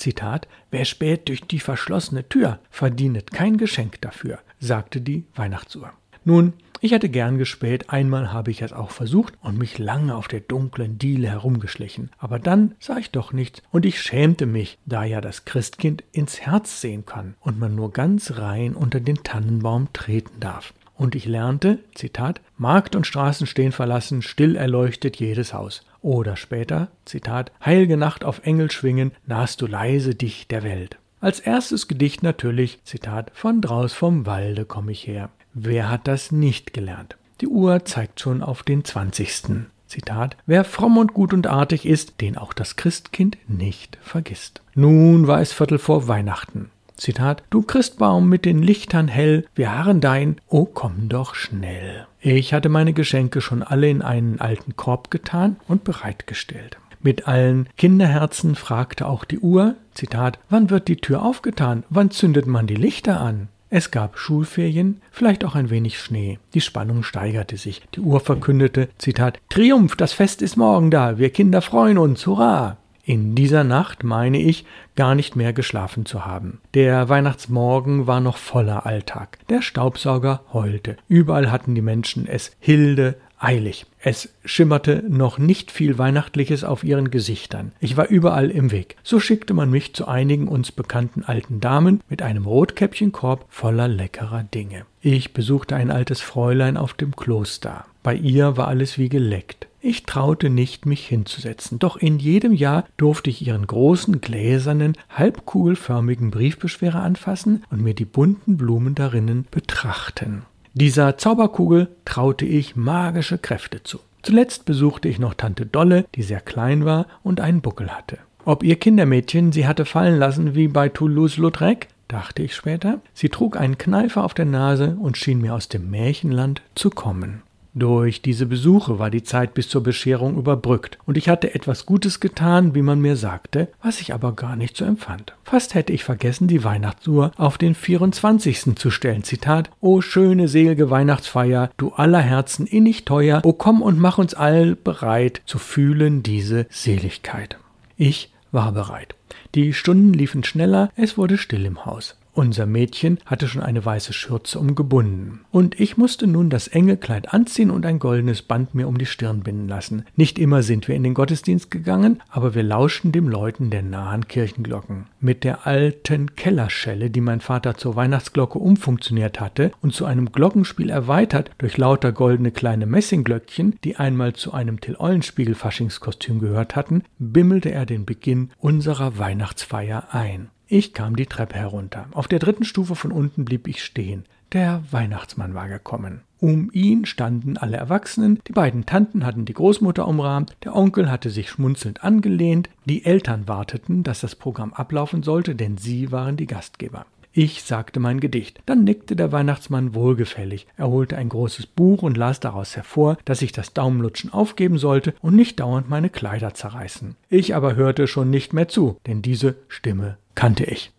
Zitat, 0.00 0.48
wer 0.70 0.84
spät 0.84 1.28
durch 1.28 1.42
die 1.42 1.60
verschlossene 1.60 2.28
Tür, 2.28 2.58
verdienet 2.70 3.30
kein 3.30 3.56
Geschenk 3.56 4.00
dafür, 4.00 4.40
sagte 4.58 5.00
die 5.00 5.24
Weihnachtsuhr. 5.34 5.92
Nun, 6.24 6.54
ich 6.82 6.92
hätte 6.92 7.10
gern 7.10 7.36
gespäht, 7.36 7.90
einmal 7.90 8.32
habe 8.32 8.50
ich 8.50 8.62
es 8.62 8.72
auch 8.72 8.90
versucht 8.90 9.34
und 9.42 9.58
mich 9.58 9.78
lange 9.78 10.14
auf 10.14 10.28
der 10.28 10.40
dunklen 10.40 10.98
Diele 10.98 11.28
herumgeschlichen, 11.28 12.10
aber 12.18 12.38
dann 12.38 12.74
sah 12.80 12.96
ich 12.96 13.10
doch 13.10 13.34
nichts 13.34 13.62
und 13.70 13.84
ich 13.84 14.00
schämte 14.00 14.46
mich, 14.46 14.78
da 14.86 15.04
ja 15.04 15.20
das 15.20 15.44
Christkind 15.44 16.04
ins 16.12 16.40
Herz 16.40 16.80
sehen 16.80 17.04
kann 17.04 17.34
und 17.40 17.58
man 17.58 17.74
nur 17.74 17.92
ganz 17.92 18.38
rein 18.38 18.74
unter 18.74 19.00
den 19.00 19.22
Tannenbaum 19.22 19.92
treten 19.92 20.40
darf. 20.40 20.72
Und 20.94 21.14
ich 21.14 21.26
lernte, 21.26 21.78
Zitat, 21.94 22.40
Markt 22.56 22.96
und 22.96 23.06
Straßen 23.06 23.46
stehen 23.46 23.72
verlassen, 23.72 24.22
still 24.22 24.56
erleuchtet 24.56 25.16
jedes 25.16 25.52
Haus. 25.52 25.82
Oder 26.02 26.36
später, 26.36 26.88
Zitat, 27.04 27.52
Heilge 27.64 27.96
Nacht 27.96 28.24
auf 28.24 28.46
Engel 28.46 28.70
schwingen, 28.70 29.12
nahst 29.26 29.60
du 29.60 29.66
leise 29.66 30.14
dich 30.14 30.48
der 30.48 30.62
Welt. 30.62 30.98
Als 31.20 31.40
erstes 31.40 31.88
Gedicht 31.88 32.22
natürlich, 32.22 32.80
Zitat, 32.84 33.30
von 33.34 33.60
draus 33.60 33.92
vom 33.92 34.24
Walde 34.24 34.64
komm 34.64 34.88
ich 34.88 35.06
her. 35.06 35.28
Wer 35.52 35.90
hat 35.90 36.08
das 36.08 36.32
nicht 36.32 36.72
gelernt? 36.72 37.16
Die 37.42 37.48
Uhr 37.48 37.84
zeigt 37.84 38.20
schon 38.20 38.42
auf 38.42 38.62
den 38.62 38.84
20. 38.84 39.66
Zitat, 39.86 40.36
wer 40.46 40.64
fromm 40.64 40.98
und 40.98 41.12
gut 41.12 41.34
und 41.34 41.46
artig 41.48 41.84
ist, 41.84 42.20
den 42.20 42.38
auch 42.38 42.52
das 42.52 42.76
Christkind 42.76 43.36
nicht 43.48 43.98
vergisst. 44.00 44.62
Nun 44.74 45.26
war 45.26 45.40
es 45.40 45.52
Viertel 45.52 45.78
vor 45.78 46.06
Weihnachten. 46.06 46.70
Zitat, 47.00 47.42
Du 47.48 47.62
Christbaum 47.62 48.28
mit 48.28 48.44
den 48.44 48.62
Lichtern 48.62 49.08
hell, 49.08 49.46
wir 49.54 49.74
harren 49.76 50.02
dein, 50.02 50.36
oh 50.48 50.66
komm 50.66 51.08
doch 51.08 51.34
schnell. 51.34 52.06
Ich 52.20 52.52
hatte 52.52 52.68
meine 52.68 52.92
Geschenke 52.92 53.40
schon 53.40 53.62
alle 53.62 53.88
in 53.88 54.02
einen 54.02 54.38
alten 54.38 54.76
Korb 54.76 55.10
getan 55.10 55.56
und 55.66 55.82
bereitgestellt. 55.82 56.76
Mit 57.00 57.26
allen 57.26 57.70
Kinderherzen 57.78 58.54
fragte 58.54 59.06
auch 59.06 59.24
die 59.24 59.38
Uhr, 59.38 59.76
Zitat, 59.94 60.38
wann 60.50 60.68
wird 60.68 60.88
die 60.88 60.96
Tür 60.96 61.22
aufgetan, 61.22 61.84
wann 61.88 62.10
zündet 62.10 62.46
man 62.46 62.66
die 62.66 62.74
Lichter 62.74 63.18
an? 63.18 63.48
Es 63.70 63.90
gab 63.90 64.18
Schulferien, 64.18 65.00
vielleicht 65.10 65.44
auch 65.44 65.54
ein 65.54 65.70
wenig 65.70 65.98
Schnee. 65.98 66.38
Die 66.52 66.60
Spannung 66.60 67.02
steigerte 67.02 67.56
sich. 67.56 67.80
Die 67.94 68.00
Uhr 68.00 68.20
verkündete, 68.20 68.90
Zitat, 68.98 69.38
Triumph, 69.48 69.96
das 69.96 70.12
Fest 70.12 70.42
ist 70.42 70.56
morgen 70.56 70.90
da, 70.90 71.16
wir 71.16 71.30
Kinder 71.30 71.62
freuen 71.62 71.96
uns, 71.96 72.26
hurra! 72.26 72.76
In 73.10 73.34
dieser 73.34 73.64
Nacht 73.64 74.04
meine 74.04 74.38
ich, 74.38 74.64
gar 74.94 75.16
nicht 75.16 75.34
mehr 75.34 75.52
geschlafen 75.52 76.06
zu 76.06 76.26
haben. 76.26 76.60
Der 76.74 77.08
Weihnachtsmorgen 77.08 78.06
war 78.06 78.20
noch 78.20 78.36
voller 78.36 78.86
Alltag. 78.86 79.40
Der 79.48 79.62
Staubsauger 79.62 80.44
heulte. 80.52 80.96
Überall 81.08 81.50
hatten 81.50 81.74
die 81.74 81.82
Menschen 81.82 82.28
es 82.28 82.52
Hilde, 82.60 83.16
eilig. 83.40 83.86
Es 83.98 84.30
schimmerte 84.44 85.02
noch 85.08 85.38
nicht 85.38 85.70
viel 85.70 85.98
Weihnachtliches 85.98 86.64
auf 86.64 86.84
ihren 86.84 87.10
Gesichtern. 87.10 87.72
Ich 87.80 87.96
war 87.96 88.08
überall 88.08 88.50
im 88.50 88.70
Weg. 88.70 88.96
So 89.02 89.20
schickte 89.20 89.54
man 89.54 89.70
mich 89.70 89.94
zu 89.94 90.06
einigen 90.06 90.48
uns 90.48 90.72
bekannten 90.72 91.24
alten 91.24 91.60
Damen 91.60 92.00
mit 92.08 92.22
einem 92.22 92.46
Rotkäppchenkorb 92.46 93.44
voller 93.48 93.88
leckerer 93.88 94.44
Dinge. 94.44 94.84
Ich 95.00 95.32
besuchte 95.32 95.76
ein 95.76 95.90
altes 95.90 96.20
Fräulein 96.20 96.76
auf 96.76 96.94
dem 96.94 97.16
Kloster. 97.16 97.84
Bei 98.02 98.14
ihr 98.14 98.56
war 98.56 98.68
alles 98.68 98.98
wie 98.98 99.08
geleckt. 99.08 99.66
Ich 99.82 100.04
traute 100.04 100.50
nicht, 100.50 100.84
mich 100.84 101.06
hinzusetzen, 101.06 101.78
doch 101.78 101.96
in 101.96 102.18
jedem 102.18 102.52
Jahr 102.52 102.84
durfte 102.98 103.30
ich 103.30 103.46
ihren 103.46 103.66
großen, 103.66 104.20
gläsernen, 104.20 104.94
halbkugelförmigen 105.08 106.30
Briefbeschwerer 106.30 107.02
anfassen 107.02 107.64
und 107.70 107.80
mir 107.80 107.94
die 107.94 108.04
bunten 108.04 108.58
Blumen 108.58 108.94
darinnen 108.94 109.46
betrachten. 109.50 110.42
Dieser 110.74 111.18
Zauberkugel 111.18 111.88
traute 112.04 112.46
ich 112.46 112.76
magische 112.76 113.38
Kräfte 113.38 113.82
zu. 113.82 113.98
Zuletzt 114.22 114.66
besuchte 114.66 115.08
ich 115.08 115.18
noch 115.18 115.34
Tante 115.34 115.66
Dolle, 115.66 116.04
die 116.14 116.22
sehr 116.22 116.40
klein 116.40 116.84
war 116.84 117.06
und 117.22 117.40
einen 117.40 117.60
Buckel 117.60 117.90
hatte. 117.90 118.18
Ob 118.44 118.62
ihr 118.62 118.76
Kindermädchen 118.76 119.52
sie 119.52 119.66
hatte 119.66 119.84
fallen 119.84 120.18
lassen 120.18 120.54
wie 120.54 120.68
bei 120.68 120.88
Toulouse-Lautrec, 120.88 121.88
dachte 122.08 122.42
ich 122.42 122.54
später. 122.54 123.00
Sie 123.14 123.28
trug 123.28 123.56
einen 123.56 123.78
Kneifer 123.78 124.24
auf 124.24 124.34
der 124.34 124.44
Nase 124.44 124.96
und 125.00 125.16
schien 125.16 125.40
mir 125.40 125.54
aus 125.54 125.68
dem 125.68 125.90
Märchenland 125.90 126.62
zu 126.74 126.90
kommen. 126.90 127.42
Durch 127.72 128.20
diese 128.20 128.46
Besuche 128.46 128.98
war 128.98 129.10
die 129.10 129.22
Zeit 129.22 129.54
bis 129.54 129.68
zur 129.68 129.82
Bescherung 129.82 130.36
überbrückt, 130.36 130.98
und 131.06 131.16
ich 131.16 131.28
hatte 131.28 131.54
etwas 131.54 131.86
Gutes 131.86 132.18
getan, 132.18 132.74
wie 132.74 132.82
man 132.82 133.00
mir 133.00 133.14
sagte, 133.14 133.68
was 133.80 134.00
ich 134.00 134.12
aber 134.12 134.32
gar 134.32 134.56
nicht 134.56 134.76
so 134.76 134.84
empfand. 134.84 135.34
Fast 135.44 135.74
hätte 135.74 135.92
ich 135.92 136.02
vergessen, 136.02 136.48
die 136.48 136.64
Weihnachtsuhr 136.64 137.30
auf 137.36 137.58
den 137.58 137.76
24. 137.76 138.74
zu 138.76 138.90
stellen. 138.90 139.22
Zitat: 139.22 139.70
O 139.80 140.00
schöne, 140.00 140.48
selige 140.48 140.90
Weihnachtsfeier, 140.90 141.70
du 141.76 141.92
aller 141.92 142.20
Herzen 142.20 142.66
innig 142.66 143.04
teuer, 143.04 143.40
o 143.44 143.52
komm 143.52 143.82
und 143.82 144.00
mach 144.00 144.18
uns 144.18 144.34
all 144.34 144.74
bereit 144.74 145.42
zu 145.46 145.58
fühlen 145.58 146.24
diese 146.24 146.66
Seligkeit. 146.70 147.56
Ich 147.96 148.32
war 148.50 148.72
bereit. 148.72 149.14
Die 149.54 149.72
Stunden 149.74 150.12
liefen 150.12 150.42
schneller, 150.42 150.90
es 150.96 151.16
wurde 151.16 151.38
still 151.38 151.64
im 151.66 151.84
Haus. 151.84 152.16
Unser 152.32 152.66
Mädchen 152.66 153.18
hatte 153.26 153.48
schon 153.48 153.62
eine 153.62 153.84
weiße 153.84 154.12
Schürze 154.12 154.58
umgebunden. 154.58 155.40
Und 155.50 155.80
ich 155.80 155.96
musste 155.96 156.26
nun 156.26 156.48
das 156.48 156.68
enge 156.68 156.96
Kleid 156.96 157.34
anziehen 157.34 157.70
und 157.70 157.84
ein 157.84 157.98
goldenes 157.98 158.42
Band 158.42 158.74
mir 158.74 158.86
um 158.86 158.98
die 158.98 159.06
Stirn 159.06 159.40
binden 159.40 159.68
lassen. 159.68 160.04
Nicht 160.16 160.38
immer 160.38 160.62
sind 160.62 160.86
wir 160.86 160.94
in 160.94 161.02
den 161.02 161.14
Gottesdienst 161.14 161.70
gegangen, 161.70 162.22
aber 162.28 162.54
wir 162.54 162.62
lauschten 162.62 163.10
dem 163.12 163.28
Läuten 163.28 163.70
der 163.70 163.82
nahen 163.82 164.28
Kirchenglocken. 164.28 165.06
Mit 165.20 165.44
der 165.44 165.66
alten 165.66 166.36
Kellerschelle, 166.36 167.10
die 167.10 167.20
mein 167.20 167.40
Vater 167.40 167.76
zur 167.76 167.96
Weihnachtsglocke 167.96 168.58
umfunktioniert 168.58 169.40
hatte 169.40 169.72
und 169.82 169.92
zu 169.92 170.04
einem 170.04 170.30
Glockenspiel 170.30 170.90
erweitert 170.90 171.50
durch 171.58 171.76
lauter 171.76 172.12
goldene 172.12 172.52
kleine 172.52 172.86
Messingglöckchen, 172.86 173.76
die 173.82 173.96
einmal 173.96 174.34
zu 174.34 174.52
einem 174.52 174.80
Till 174.80 174.96
Eulenspiegel 174.98 175.54
Faschingskostüm 175.54 176.38
gehört 176.38 176.76
hatten, 176.76 177.02
bimmelte 177.18 177.72
er 177.72 177.86
den 177.86 178.06
Beginn 178.06 178.50
unserer 178.58 179.18
Weihnachtsfeier 179.18 180.14
ein. 180.14 180.48
Ich 180.72 180.94
kam 180.94 181.16
die 181.16 181.26
Treppe 181.26 181.56
herunter. 181.56 182.06
Auf 182.12 182.28
der 182.28 182.38
dritten 182.38 182.62
Stufe 182.62 182.94
von 182.94 183.10
unten 183.10 183.44
blieb 183.44 183.66
ich 183.66 183.82
stehen. 183.82 184.24
Der 184.52 184.84
Weihnachtsmann 184.92 185.52
war 185.52 185.66
gekommen. 185.66 186.20
Um 186.38 186.70
ihn 186.72 187.06
standen 187.06 187.56
alle 187.56 187.76
Erwachsenen, 187.76 188.38
die 188.46 188.52
beiden 188.52 188.86
Tanten 188.86 189.26
hatten 189.26 189.44
die 189.44 189.52
Großmutter 189.52 190.06
umrahmt, 190.06 190.54
der 190.62 190.76
Onkel 190.76 191.10
hatte 191.10 191.28
sich 191.28 191.50
schmunzelnd 191.50 192.04
angelehnt, 192.04 192.70
die 192.84 193.04
Eltern 193.04 193.48
warteten, 193.48 194.04
dass 194.04 194.20
das 194.20 194.36
Programm 194.36 194.72
ablaufen 194.72 195.24
sollte, 195.24 195.56
denn 195.56 195.76
sie 195.76 196.12
waren 196.12 196.36
die 196.36 196.46
Gastgeber. 196.46 197.04
Ich 197.32 197.64
sagte 197.64 197.98
mein 197.98 198.20
Gedicht. 198.20 198.60
Dann 198.66 198.84
nickte 198.84 199.16
der 199.16 199.32
Weihnachtsmann 199.32 199.94
wohlgefällig. 199.96 200.68
Er 200.76 200.86
holte 200.86 201.16
ein 201.16 201.30
großes 201.30 201.66
Buch 201.66 202.02
und 202.02 202.16
las 202.16 202.38
daraus 202.38 202.76
hervor, 202.76 203.18
dass 203.24 203.42
ich 203.42 203.50
das 203.50 203.72
Daumenlutschen 203.72 204.32
aufgeben 204.32 204.78
sollte 204.78 205.14
und 205.20 205.34
nicht 205.34 205.58
dauernd 205.58 205.90
meine 205.90 206.10
Kleider 206.10 206.54
zerreißen. 206.54 207.16
Ich 207.28 207.56
aber 207.56 207.74
hörte 207.74 208.06
schon 208.06 208.30
nicht 208.30 208.52
mehr 208.52 208.68
zu, 208.68 208.98
denn 209.08 209.20
diese 209.20 209.56
Stimme 209.68 210.16
kannte 210.34 210.64
ich. 210.64 210.92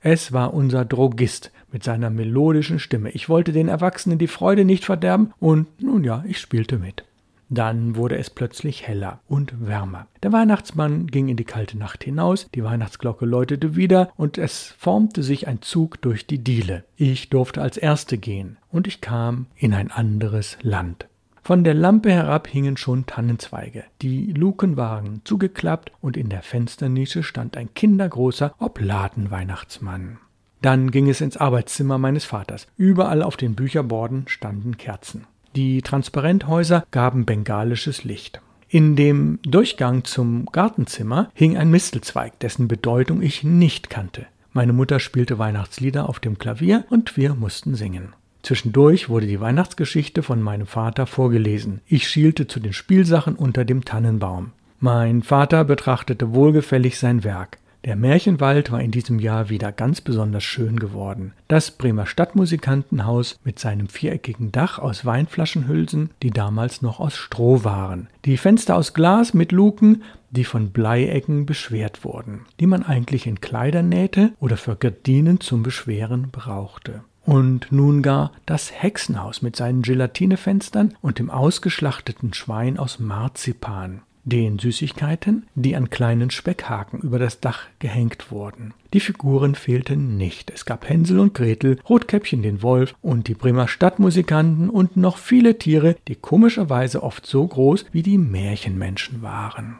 Es 0.00 0.32
war 0.32 0.54
unser 0.54 0.84
Drogist 0.84 1.50
mit 1.72 1.82
seiner 1.82 2.10
melodischen 2.10 2.78
Stimme. 2.78 3.10
Ich 3.10 3.28
wollte 3.28 3.52
den 3.52 3.68
Erwachsenen 3.68 4.18
die 4.18 4.28
Freude 4.28 4.64
nicht 4.64 4.84
verderben 4.84 5.32
und 5.40 5.82
nun 5.82 6.04
ja, 6.04 6.24
ich 6.26 6.38
spielte 6.38 6.78
mit. 6.78 7.04
Dann 7.48 7.94
wurde 7.94 8.16
es 8.18 8.28
plötzlich 8.28 8.86
heller 8.86 9.20
und 9.28 9.54
wärmer. 9.66 10.08
Der 10.22 10.32
Weihnachtsmann 10.32 11.06
ging 11.06 11.28
in 11.28 11.36
die 11.36 11.44
kalte 11.44 11.78
Nacht 11.78 12.02
hinaus, 12.02 12.48
die 12.54 12.64
Weihnachtsglocke 12.64 13.24
läutete 13.24 13.76
wieder 13.76 14.12
und 14.16 14.36
es 14.36 14.74
formte 14.78 15.22
sich 15.22 15.46
ein 15.46 15.62
Zug 15.62 16.02
durch 16.02 16.26
die 16.26 16.38
Diele. 16.38 16.84
Ich 16.96 17.28
durfte 17.30 17.62
als 17.62 17.76
Erste 17.76 18.18
gehen 18.18 18.56
und 18.70 18.88
ich 18.88 19.00
kam 19.00 19.46
in 19.54 19.74
ein 19.74 19.92
anderes 19.92 20.58
Land. 20.62 21.06
Von 21.46 21.62
der 21.62 21.74
Lampe 21.74 22.10
herab 22.10 22.48
hingen 22.48 22.76
schon 22.76 23.06
Tannenzweige. 23.06 23.84
Die 24.02 24.32
Luken 24.32 24.76
waren 24.76 25.20
zugeklappt 25.22 25.92
und 26.00 26.16
in 26.16 26.28
der 26.28 26.42
Fensternische 26.42 27.22
stand 27.22 27.56
ein 27.56 27.72
kindergroßer 27.72 28.56
Obladen-Weihnachtsmann. 28.58 30.18
Dann 30.60 30.90
ging 30.90 31.08
es 31.08 31.20
ins 31.20 31.36
Arbeitszimmer 31.36 31.98
meines 31.98 32.24
Vaters. 32.24 32.66
Überall 32.76 33.22
auf 33.22 33.36
den 33.36 33.54
Bücherborden 33.54 34.24
standen 34.26 34.76
Kerzen. 34.76 35.28
Die 35.54 35.82
Transparenthäuser 35.82 36.84
gaben 36.90 37.26
bengalisches 37.26 38.02
Licht. 38.02 38.40
In 38.68 38.96
dem 38.96 39.38
Durchgang 39.44 40.02
zum 40.02 40.46
Gartenzimmer 40.46 41.30
hing 41.32 41.56
ein 41.56 41.70
Mistelzweig, 41.70 42.40
dessen 42.40 42.66
Bedeutung 42.66 43.22
ich 43.22 43.44
nicht 43.44 43.88
kannte. 43.88 44.26
Meine 44.52 44.72
Mutter 44.72 44.98
spielte 44.98 45.38
Weihnachtslieder 45.38 46.08
auf 46.08 46.18
dem 46.18 46.38
Klavier 46.38 46.86
und 46.90 47.16
wir 47.16 47.36
mussten 47.36 47.76
singen. 47.76 48.14
Zwischendurch 48.46 49.08
wurde 49.08 49.26
die 49.26 49.40
Weihnachtsgeschichte 49.40 50.22
von 50.22 50.40
meinem 50.40 50.68
Vater 50.68 51.08
vorgelesen. 51.08 51.80
Ich 51.84 52.08
schielte 52.08 52.46
zu 52.46 52.60
den 52.60 52.72
Spielsachen 52.72 53.34
unter 53.34 53.64
dem 53.64 53.84
Tannenbaum. 53.84 54.52
Mein 54.78 55.24
Vater 55.24 55.64
betrachtete 55.64 56.32
wohlgefällig 56.32 56.96
sein 56.96 57.24
Werk. 57.24 57.58
Der 57.84 57.96
Märchenwald 57.96 58.70
war 58.70 58.80
in 58.80 58.92
diesem 58.92 59.18
Jahr 59.18 59.48
wieder 59.48 59.72
ganz 59.72 60.00
besonders 60.00 60.44
schön 60.44 60.78
geworden. 60.78 61.32
Das 61.48 61.72
Bremer 61.72 62.06
Stadtmusikantenhaus 62.06 63.40
mit 63.42 63.58
seinem 63.58 63.88
viereckigen 63.88 64.52
Dach 64.52 64.78
aus 64.78 65.04
Weinflaschenhülsen, 65.04 66.10
die 66.22 66.30
damals 66.30 66.82
noch 66.82 67.00
aus 67.00 67.16
Stroh 67.16 67.64
waren. 67.64 68.06
Die 68.26 68.36
Fenster 68.36 68.76
aus 68.76 68.94
Glas 68.94 69.34
mit 69.34 69.50
Luken, 69.50 70.04
die 70.30 70.44
von 70.44 70.70
Bleiecken 70.70 71.46
beschwert 71.46 72.04
wurden, 72.04 72.42
die 72.60 72.68
man 72.68 72.84
eigentlich 72.84 73.26
in 73.26 73.40
Kleider 73.40 73.82
nähte 73.82 74.30
oder 74.38 74.56
für 74.56 74.76
Gardinen 74.76 75.40
zum 75.40 75.64
Beschweren 75.64 76.28
brauchte. 76.30 77.02
Und 77.26 77.66
nun 77.70 78.02
gar 78.02 78.32
das 78.46 78.72
Hexenhaus 78.72 79.42
mit 79.42 79.56
seinen 79.56 79.82
Gelatinefenstern 79.82 80.94
und 81.02 81.18
dem 81.18 81.28
ausgeschlachteten 81.28 82.32
Schwein 82.32 82.78
aus 82.78 82.98
Marzipan 82.98 84.02
den 84.26 84.58
Süßigkeiten, 84.58 85.46
die 85.54 85.76
an 85.76 85.88
kleinen 85.88 86.30
Speckhaken 86.30 87.00
über 87.00 87.18
das 87.18 87.40
Dach 87.40 87.60
gehängt 87.78 88.30
wurden. 88.32 88.74
Die 88.92 89.00
Figuren 89.00 89.54
fehlten 89.54 90.16
nicht. 90.16 90.50
Es 90.50 90.64
gab 90.64 90.88
Hänsel 90.88 91.20
und 91.20 91.32
Gretel, 91.32 91.78
Rotkäppchen 91.88 92.42
den 92.42 92.60
Wolf 92.60 92.94
und 93.02 93.28
die 93.28 93.34
Bremer 93.34 93.68
Stadtmusikanten 93.68 94.68
und 94.68 94.96
noch 94.96 95.18
viele 95.18 95.58
Tiere, 95.58 95.96
die 96.08 96.16
komischerweise 96.16 97.02
oft 97.04 97.24
so 97.24 97.46
groß 97.46 97.86
wie 97.92 98.02
die 98.02 98.18
Märchenmenschen 98.18 99.22
waren. 99.22 99.78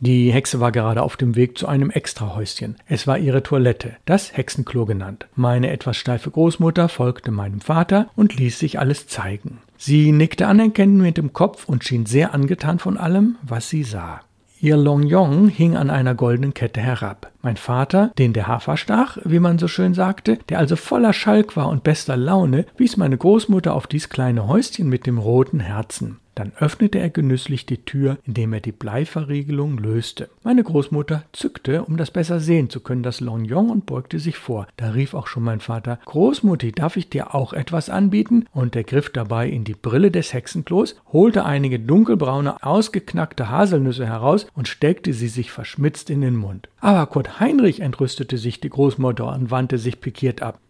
Die 0.00 0.32
Hexe 0.32 0.60
war 0.60 0.70
gerade 0.70 1.02
auf 1.02 1.16
dem 1.16 1.34
Weg 1.34 1.58
zu 1.58 1.66
einem 1.66 1.90
Extrahäuschen. 1.90 2.76
Es 2.86 3.08
war 3.08 3.18
ihre 3.18 3.42
Toilette, 3.42 3.96
das 4.04 4.36
Hexenklo 4.36 4.86
genannt. 4.86 5.26
Meine 5.34 5.70
etwas 5.70 5.96
steife 5.96 6.30
Großmutter 6.30 6.88
folgte 6.88 7.32
meinem 7.32 7.60
Vater 7.60 8.08
und 8.14 8.36
ließ 8.36 8.60
sich 8.60 8.78
alles 8.78 9.08
zeigen. 9.08 9.58
Sie 9.76 10.12
nickte 10.12 10.46
anerkennend 10.46 11.02
mit 11.02 11.16
dem 11.16 11.32
Kopf 11.32 11.68
und 11.68 11.82
schien 11.82 12.06
sehr 12.06 12.32
angetan 12.32 12.78
von 12.78 12.96
allem, 12.96 13.36
was 13.42 13.70
sie 13.70 13.82
sah. 13.82 14.20
Ihr 14.60 14.76
Longyong 14.76 15.48
hing 15.48 15.76
an 15.76 15.88
einer 15.88 16.16
goldenen 16.16 16.52
Kette 16.52 16.80
herab. 16.80 17.30
Mein 17.42 17.56
Vater, 17.56 18.10
den 18.18 18.32
der 18.32 18.48
Hafer 18.48 18.76
stach, 18.76 19.18
wie 19.24 19.38
man 19.38 19.58
so 19.58 19.68
schön 19.68 19.94
sagte, 19.94 20.38
der 20.48 20.58
also 20.58 20.74
voller 20.74 21.12
Schalk 21.12 21.56
war 21.56 21.68
und 21.68 21.84
bester 21.84 22.16
Laune, 22.16 22.66
wies 22.76 22.96
meine 22.96 23.16
Großmutter 23.16 23.72
auf 23.72 23.86
dies 23.86 24.08
kleine 24.08 24.48
Häuschen 24.48 24.88
mit 24.88 25.06
dem 25.06 25.18
roten 25.18 25.60
Herzen. 25.60 26.18
Dann 26.38 26.52
öffnete 26.60 27.00
er 27.00 27.10
genüsslich 27.10 27.66
die 27.66 27.84
Tür, 27.84 28.18
indem 28.22 28.52
er 28.52 28.60
die 28.60 28.70
Bleiverriegelung 28.70 29.76
löste. 29.76 30.30
Meine 30.44 30.62
Großmutter 30.62 31.24
zückte, 31.32 31.82
um 31.82 31.96
das 31.96 32.12
besser 32.12 32.38
sehen 32.38 32.70
zu 32.70 32.78
können, 32.78 33.02
das 33.02 33.18
Lorgnon 33.18 33.70
und 33.70 33.86
beugte 33.86 34.20
sich 34.20 34.36
vor. 34.36 34.68
Da 34.76 34.90
rief 34.90 35.14
auch 35.14 35.26
schon 35.26 35.42
mein 35.42 35.58
Vater: 35.58 35.98
Großmutti, 36.04 36.70
darf 36.70 36.96
ich 36.96 37.10
dir 37.10 37.34
auch 37.34 37.52
etwas 37.52 37.90
anbieten? 37.90 38.44
Und 38.52 38.76
er 38.76 38.84
griff 38.84 39.10
dabei 39.10 39.48
in 39.48 39.64
die 39.64 39.74
Brille 39.74 40.12
des 40.12 40.32
Hexenklos, 40.32 40.94
holte 41.12 41.44
einige 41.44 41.80
dunkelbraune, 41.80 42.62
ausgeknackte 42.62 43.50
Haselnüsse 43.50 44.06
heraus 44.06 44.46
und 44.54 44.68
steckte 44.68 45.12
sie 45.14 45.26
sich 45.26 45.50
verschmitzt 45.50 46.08
in 46.08 46.20
den 46.20 46.36
Mund. 46.36 46.68
Aber 46.78 47.04
Kurt 47.06 47.40
Heinrich 47.40 47.80
entrüstete 47.80 48.38
sich 48.38 48.60
die 48.60 48.70
Großmutter 48.70 49.26
und 49.26 49.50
wandte 49.50 49.76
sich 49.76 50.00
pikiert 50.00 50.40
ab. 50.40 50.60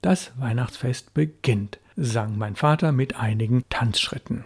Das 0.00 0.32
Weihnachtsfest 0.40 1.14
beginnt, 1.14 1.78
sang 1.94 2.36
mein 2.38 2.56
Vater 2.56 2.90
mit 2.90 3.14
einigen 3.20 3.62
Tanzschritten. 3.68 4.42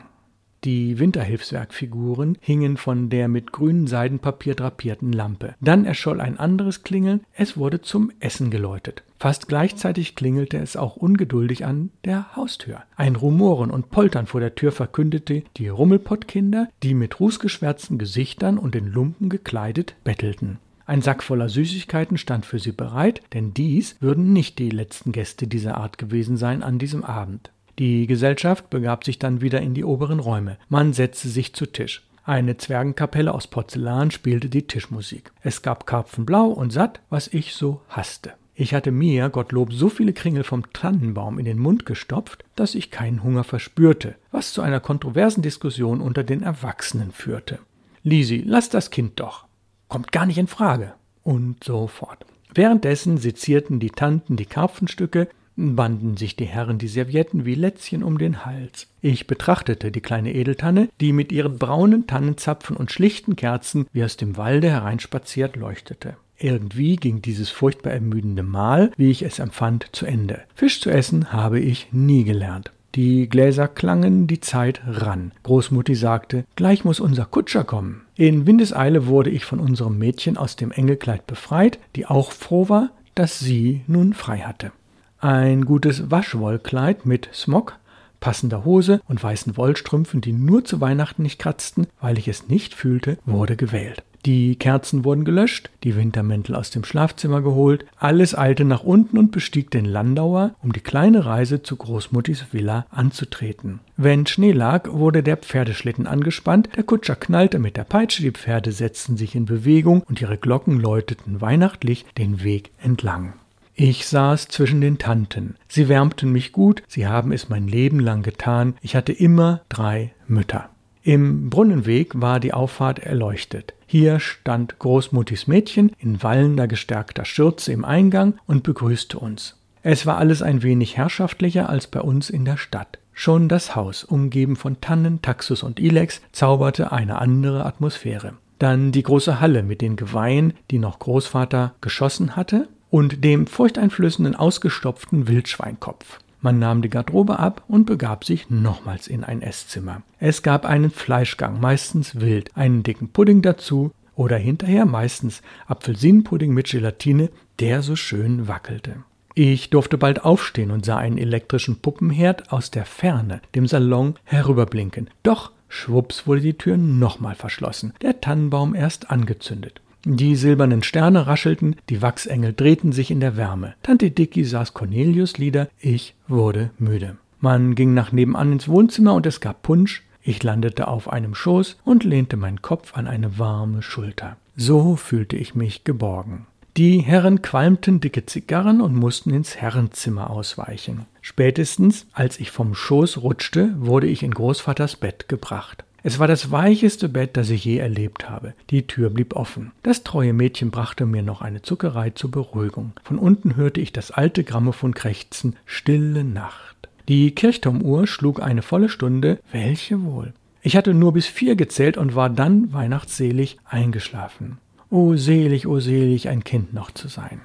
Die 0.67 0.99
Winterhilfswerkfiguren 0.99 2.39
hingen 2.41 2.77
von 2.77 3.09
der 3.09 3.29
mit 3.29 3.53
grünem 3.53 3.87
Seidenpapier 3.87 4.57
drapierten 4.57 5.13
Lampe. 5.13 5.55
Dann 5.61 5.85
erscholl 5.85 6.21
ein 6.21 6.41
anderes 6.41 6.83
Klingeln, 6.83 7.21
es 7.35 7.57
wurde 7.57 7.83
zum 7.83 8.11
Essen 8.19 8.51
geläutet. 8.51 9.05
Fast 9.21 9.47
gleichzeitig 9.47 10.17
klingelte 10.17 10.59
es 10.59 10.77
auch 10.77 10.97
ungeduldig 10.97 11.65
an 11.65 11.91
der 12.05 12.35
Haustür. 12.35 12.83
Ein 12.97 13.15
Rumoren 13.15 13.71
und 13.71 13.91
Poltern 13.91 14.27
vor 14.27 14.41
der 14.41 14.57
Tür 14.57 14.73
verkündete 14.73 15.45
die 15.57 15.69
Rummelpottkinder, 15.69 16.69
die 16.83 16.95
mit 16.95 17.21
rußgeschwärzten 17.21 17.97
Gesichtern 17.97 18.59
und 18.59 18.75
in 18.75 18.89
Lumpen 18.89 19.29
gekleidet 19.29 19.95
bettelten. 20.03 20.59
Ein 20.85 21.01
Sack 21.01 21.23
voller 21.23 21.49
Süßigkeiten 21.49 22.19
stand 22.19 22.45
für 22.45 22.59
sie 22.59 22.73
bereit, 22.73 23.23
denn 23.35 23.55
dies 23.55 23.95
würden 24.01 24.33
nicht 24.33 24.59
die 24.59 24.71
letzten 24.71 25.13
Gäste 25.13 25.47
dieser 25.47 25.77
Art 25.77 25.97
gewesen 25.97 26.37
sein 26.37 26.65
an 26.65 26.81
diesem 26.81 27.05
Abend. 27.05 27.53
Die 27.79 28.07
Gesellschaft 28.07 28.71
begab 28.71 29.05
sich 29.05 29.19
dann 29.19 29.41
wieder 29.41 29.61
in 29.61 29.75
die 29.75 29.85
oberen 29.85 30.21
Räume. 30.21 30.59
Man 30.69 30.93
setzte 30.93 31.29
sich 31.29 31.55
zu 31.55 31.67
Tisch. 31.67 32.07
Eine 32.25 32.57
Zwergenkapelle 32.57 33.33
aus 33.33 33.47
Porzellan 33.47 34.11
spielte 34.11 34.49
die 34.49 34.67
Tischmusik. 34.67 35.31
Es 35.43 35.63
gab 35.63 35.87
Karpfenblau 35.87 36.47
und 36.47 36.73
satt, 36.73 37.01
was 37.11 37.29
ich 37.29 37.55
so 37.55 37.83
hasste. 37.89 38.33
Ich 38.55 38.73
hatte 38.73 38.91
mir, 38.91 39.29
Gottlob, 39.29 39.73
so 39.73 39.91
viele 39.91 40.15
Kringel 40.15 40.43
vom 40.43 40.73
Tannenbaum 40.73 41.39
in 41.39 41.45
den 41.45 41.59
Mund 41.59 41.85
gestopft, 41.85 42.43
dass 42.57 42.75
ich 42.75 42.91
keinen 42.91 43.23
Hunger 43.23 43.45
verspürte, 43.45 44.15
was 44.33 44.55
zu 44.55 44.63
einer 44.63 44.81
kontroversen 44.81 45.43
Diskussion 45.43 46.01
unter 46.01 46.25
den 46.25 46.43
Erwachsenen 46.43 47.13
führte. 47.13 47.59
Lisi, 48.03 48.43
lass 48.47 48.71
das 48.71 48.91
Kind 48.91 49.21
doch. 49.21 49.45
Kommt 49.89 50.11
gar 50.11 50.25
nicht 50.25 50.39
in 50.39 50.47
Frage. 50.47 50.95
Und 51.23 51.63
so 51.63 51.87
fort. 51.87 52.25
Währenddessen 52.55 53.19
sezierten 53.19 53.79
die 53.79 53.91
Tanten 53.91 54.37
die 54.37 54.47
Karpfenstücke, 54.47 55.29
banden 55.57 56.17
sich 56.17 56.37
die 56.37 56.45
Herren 56.45 56.79
die 56.79 56.89
Servietten 56.89 57.45
wie 57.45 57.55
Lätzchen 57.55 58.03
um 58.03 58.19
den 58.19 58.45
Hals. 58.45 58.87
Ich 59.01 59.27
betrachtete 59.27 59.91
die 59.91 60.01
kleine 60.01 60.35
Edeltanne, 60.35 60.89
die 61.01 61.13
mit 61.13 61.33
ihren 61.33 61.59
braunen 61.59 62.07
Tannenzapfen 62.07 62.77
und 62.77 62.93
schlichten 62.93 63.37
Kerzen 63.37 63.87
wie 63.93 64.05
aus 64.05 64.17
dem 64.17 64.37
Walde 64.37 64.71
hereinspaziert 64.71 65.57
leuchtete. 65.57 66.17
Irgendwie 66.39 66.97
ging 66.97 67.23
dieses 67.23 67.51
furchtbar 67.51 67.93
ermüdende 67.93 68.43
Mahl, 68.43 68.93
wie 68.97 69.11
ich 69.11 69.23
es 69.23 69.39
empfand, 69.39 69.87
zu 69.93 70.05
Ende. 70.05 70.43
Fisch 70.55 70.81
zu 70.81 70.91
essen 70.91 71.33
habe 71.33 71.59
ich 71.59 71.89
nie 71.93 72.25
gelernt. 72.25 72.73
Die 72.95 73.29
Gläser 73.29 73.69
klangen, 73.69 74.27
die 74.27 74.41
Zeit 74.41 74.81
rann. 74.87 75.33
Großmutti 75.43 75.95
sagte, 75.95 76.45
gleich 76.57 76.85
muss 76.85 77.01
unser 77.01 77.27
Kutscher 77.27 77.65
kommen. 77.65 78.03
In 78.15 78.47
Windeseile 78.47 79.07
wurde 79.07 79.31
ich 79.31 79.45
von 79.45 79.61
unserem 79.61 79.99
Mädchen 79.99 80.37
aus 80.37 80.57
dem 80.57 80.71
Engelkleid 80.71 81.27
befreit, 81.27 81.79
die 81.95 82.07
auch 82.07 82.33
froh 82.33 82.69
war, 82.69 82.91
dass 83.15 83.39
sie 83.39 83.83
nun 83.87 84.15
frei 84.15 84.39
hatte. 84.39 84.73
Ein 85.19 85.65
gutes 85.65 86.11
Waschwollkleid 86.11 87.07
mit 87.07 87.29
Smog, 87.33 87.79
passender 88.21 88.65
Hose 88.65 89.01
und 89.09 89.23
weißen 89.23 89.57
Wollstrümpfen, 89.57 90.21
die 90.21 90.33
nur 90.33 90.65
zu 90.65 90.81
Weihnachten 90.81 91.23
nicht 91.23 91.39
kratzten, 91.39 91.87
weil 92.01 92.19
ich 92.19 92.29
es 92.29 92.49
nicht 92.49 92.75
fühlte, 92.75 93.19
wurde 93.25 93.57
gewählt. 93.57 94.03
Die 94.27 94.57
Kerzen 94.57 95.05
wurden 95.05 95.25
gelöscht, 95.25 95.71
die 95.85 95.95
Wintermäntel 95.95 96.57
aus 96.57 96.71
dem 96.71 96.83
Schlafzimmer 96.83 97.43
geholt, 97.43 97.87
alles 97.97 98.37
eilte 98.37 98.65
nach 98.65 98.83
unten 98.83 99.19
und 99.19 99.31
bestieg 99.31 99.71
den 99.71 99.85
Landauer, 99.85 100.57
um 100.63 100.73
die 100.73 100.81
kleine 100.81 101.25
Reise 101.25 101.63
zu 101.63 101.77
Großmuttis 101.77 102.47
Villa 102.53 102.87
anzutreten. 102.91 103.79
Wenn 103.97 104.27
Schnee 104.27 104.51
lag, 104.51 104.91
wurde 104.91 105.23
der 105.23 105.37
Pferdeschlitten 105.37 106.09
angespannt, 106.09 106.71
der 106.75 106.83
Kutscher 106.83 107.15
knallte 107.15 107.61
mit 107.61 107.77
der 107.77 107.85
Peitsche, 107.85 108.23
die 108.23 108.33
Pferde 108.33 108.73
setzten 108.73 109.17
sich 109.17 109.37
in 109.37 109.45
Bewegung 109.45 110.03
und 110.03 110.21
ihre 110.21 110.39
Glocken 110.39 110.81
läuteten 110.81 111.41
weihnachtlich 111.41 112.05
den 112.19 112.43
Weg 112.43 112.73
entlang. 112.83 113.35
Ich 113.79 114.07
saß 114.07 114.49
zwischen 114.49 114.81
den 114.81 114.97
Tanten. 114.97 115.57
Sie 115.69 115.87
wärmten 115.91 116.33
mich 116.33 116.53
gut, 116.53 116.83
sie 116.89 117.07
haben 117.07 117.31
es 117.31 117.51
mein 117.51 117.69
Leben 117.69 118.01
lang 118.01 118.23
getan. 118.23 118.75
Ich 118.81 118.97
hatte 118.97 119.13
immer 119.13 119.61
drei 119.69 120.15
Mütter. 120.27 120.71
Im 121.03 121.51
Brunnenweg 121.51 122.19
war 122.19 122.41
die 122.41 122.55
Auffahrt 122.55 123.01
erleuchtet. 123.01 123.75
Hier 123.87 124.19
stand 124.19 124.79
Großmuttis 124.79 125.47
Mädchen 125.47 125.93
in 125.99 126.23
wallender 126.23 126.67
gestärkter 126.67 127.27
Schürze 127.27 127.71
im 127.71 127.85
Eingang 127.85 128.39
und 128.47 128.63
begrüßte 128.63 129.19
uns. 129.19 129.59
Es 129.83 130.07
war 130.07 130.17
alles 130.17 130.41
ein 130.41 130.63
wenig 130.63 130.97
herrschaftlicher 130.97 131.69
als 131.69 131.87
bei 131.87 132.01
uns 132.01 132.31
in 132.31 132.47
der 132.47 132.57
Stadt. 132.57 132.99
Schon 133.13 133.47
das 133.51 133.77
Haus, 133.77 134.05
umgeben 134.05 134.57
von 134.57 134.81
Tannen, 134.81 135.21
Taxus 135.21 135.63
und 135.63 135.81
Ilex, 135.81 136.23
zauberte 136.33 136.93
eine 136.93 137.21
andere 137.21 137.67
Atmosphäre. 137.67 138.33
Dann 138.59 138.91
die 138.91 139.03
große 139.03 139.39
Halle 139.39 139.63
mit 139.63 139.83
den 139.83 139.97
Geweihen, 139.97 140.55
die 140.71 140.79
noch 140.79 140.99
Großvater 140.99 141.75
geschossen 141.83 142.37
hatte, 142.37 142.69
und 142.91 143.25
dem 143.25 143.47
furchteinflößenden 143.47 144.35
ausgestopften 144.35 145.29
Wildschweinkopf. 145.29 146.19
Man 146.41 146.59
nahm 146.59 146.83
die 146.83 146.91
Garderobe 146.91 147.39
ab 147.39 147.65
und 147.67 147.87
begab 147.87 148.25
sich 148.25 148.51
nochmals 148.51 149.09
in 149.09 149.25
ein 149.25 149.43
Esszimmer. 149.43 150.03
Es 150.21 150.43
gab 150.43 150.65
einen 150.65 150.91
Fleischgang, 150.91 151.61
meistens 151.61 152.21
wild, 152.21 152.57
einen 152.57 152.83
dicken 152.83 153.09
Pudding 153.09 153.43
dazu 153.43 153.91
oder 154.15 154.37
hinterher 154.37 154.87
meistens 154.87 155.43
Apfelsinenpudding 155.67 156.53
mit 156.53 156.71
Gelatine, 156.71 157.31
der 157.59 157.83
so 157.83 157.97
schön 157.97 158.49
wackelte. 158.49 158.97
Ich 159.35 159.69
durfte 159.71 159.99
bald 159.99 160.25
aufstehen 160.25 160.71
und 160.71 160.85
sah 160.85 160.97
einen 160.97 161.19
elektrischen 161.19 161.81
Puppenherd 161.81 162.53
aus 162.53 162.71
der 162.71 162.87
Ferne, 162.87 163.43
dem 163.55 163.67
Salon, 163.67 164.15
herüberblinken. 164.25 165.11
Doch 165.23 165.53
schwupps 165.69 166.27
wurde 166.27 166.41
die 166.41 166.57
Tür 166.57 166.79
nochmal 166.79 167.35
verschlossen, 167.35 167.93
der 168.01 168.21
Tannenbaum 168.21 168.75
erst 168.75 169.11
angezündet. 169.11 169.83
Die 170.09 170.37
silbernen 170.37 170.85
Sterne 170.85 171.27
raschelten, 171.27 171.75
die 171.89 172.01
Wachsengel 172.01 172.53
drehten 172.53 172.93
sich 172.93 173.11
in 173.11 173.19
der 173.19 173.37
Wärme. 173.37 173.75
Tante 173.83 174.13
Dicky 174.13 174.45
saß 174.45 174.73
Cornelius 174.73 175.37
Lieder, 175.37 175.69
ich 175.81 176.15
wurde 176.29 176.71
müde. 176.79 177.17
Man 177.41 177.75
ging 177.75 177.93
nach 177.93 178.13
nebenan 178.13 178.53
ins 178.53 178.69
Wohnzimmer 178.69 179.15
und 179.15 179.27
es 179.27 179.41
gab 179.41 179.63
Punsch. 179.65 180.05
Ich 180.23 180.45
landete 180.45 180.87
auf 180.87 181.13
einem 181.13 181.35
Schoß 181.35 181.79
und 181.85 182.05
lehnte 182.05 182.37
meinen 182.37 182.63
Kopf 182.63 182.97
an 182.97 183.09
eine 183.09 183.41
warme 183.41 183.83
Schulter. 183.83 184.37
So 184.55 184.95
fühlte 184.95 185.35
ich 185.35 185.57
mich 185.57 185.83
geborgen. 185.83 186.47
Die 186.77 187.01
Herren 187.01 187.43
qualmten 187.43 187.99
dicke 187.99 188.27
Zigarren 188.27 188.81
und 188.81 188.95
mussten 188.95 189.35
ins 189.35 189.57
Herrenzimmer 189.57 190.31
ausweichen. 190.31 191.07
Spätestens, 191.21 192.07
als 192.13 192.39
ich 192.39 192.53
vom 192.53 192.77
Schoß 192.77 193.23
rutschte, 193.23 193.75
wurde 193.79 194.07
ich 194.07 194.23
in 194.23 194.31
Großvaters 194.31 194.97
Bett 194.97 195.29
gebracht. 195.29 195.83
Es 196.07 196.21
war 196.21 196.29
das 196.29 196.53
weicheste 196.53 197.09
Bett, 197.09 197.37
das 197.37 197.51
ich 197.51 197.65
je 197.65 197.79
erlebt 197.79 198.31
habe. 198.31 198.55
Die 198.71 198.87
Tür 198.87 199.11
blieb 199.11 199.35
offen. 199.35 199.73
Das 199.83 200.05
treue 200.05 200.33
Mädchen 200.33 200.71
brachte 200.71 201.05
mir 201.05 201.25
noch 201.25 201.43
eine 201.43 201.63
Zuckerei 201.63 202.11
zur 202.11 202.31
Beruhigung. 202.31 202.93
Von 203.03 203.19
unten 203.19 203.57
hörte 203.57 203.81
ich 203.81 203.93
das 203.93 204.13
alte 204.13 204.45
Grammophon 204.45 204.95
krächzen, 204.95 205.57
stille 205.65 206.23
Nacht. 206.23 206.77
Die 207.09 207.33
Kirchturmuhr 207.33 208.07
schlug 208.07 208.41
eine 208.41 208.63
volle 208.63 208.89
Stunde, 208.89 209.41
welche 209.51 210.05
wohl. 210.05 210.33
Ich 210.63 210.77
hatte 210.77 210.95
nur 210.95 211.13
bis 211.13 211.27
vier 211.27 211.57
gezählt 211.57 211.97
und 211.97 212.15
war 212.15 212.31
dann 212.31 212.73
weihnachtsselig 212.73 213.59
eingeschlafen. 213.65 214.59
O 214.91 215.17
selig, 215.17 215.67
o 215.67 215.81
selig, 215.81 216.29
ein 216.29 216.45
Kind 216.45 216.73
noch 216.73 216.93
zu 216.93 217.09
sein. 217.09 217.41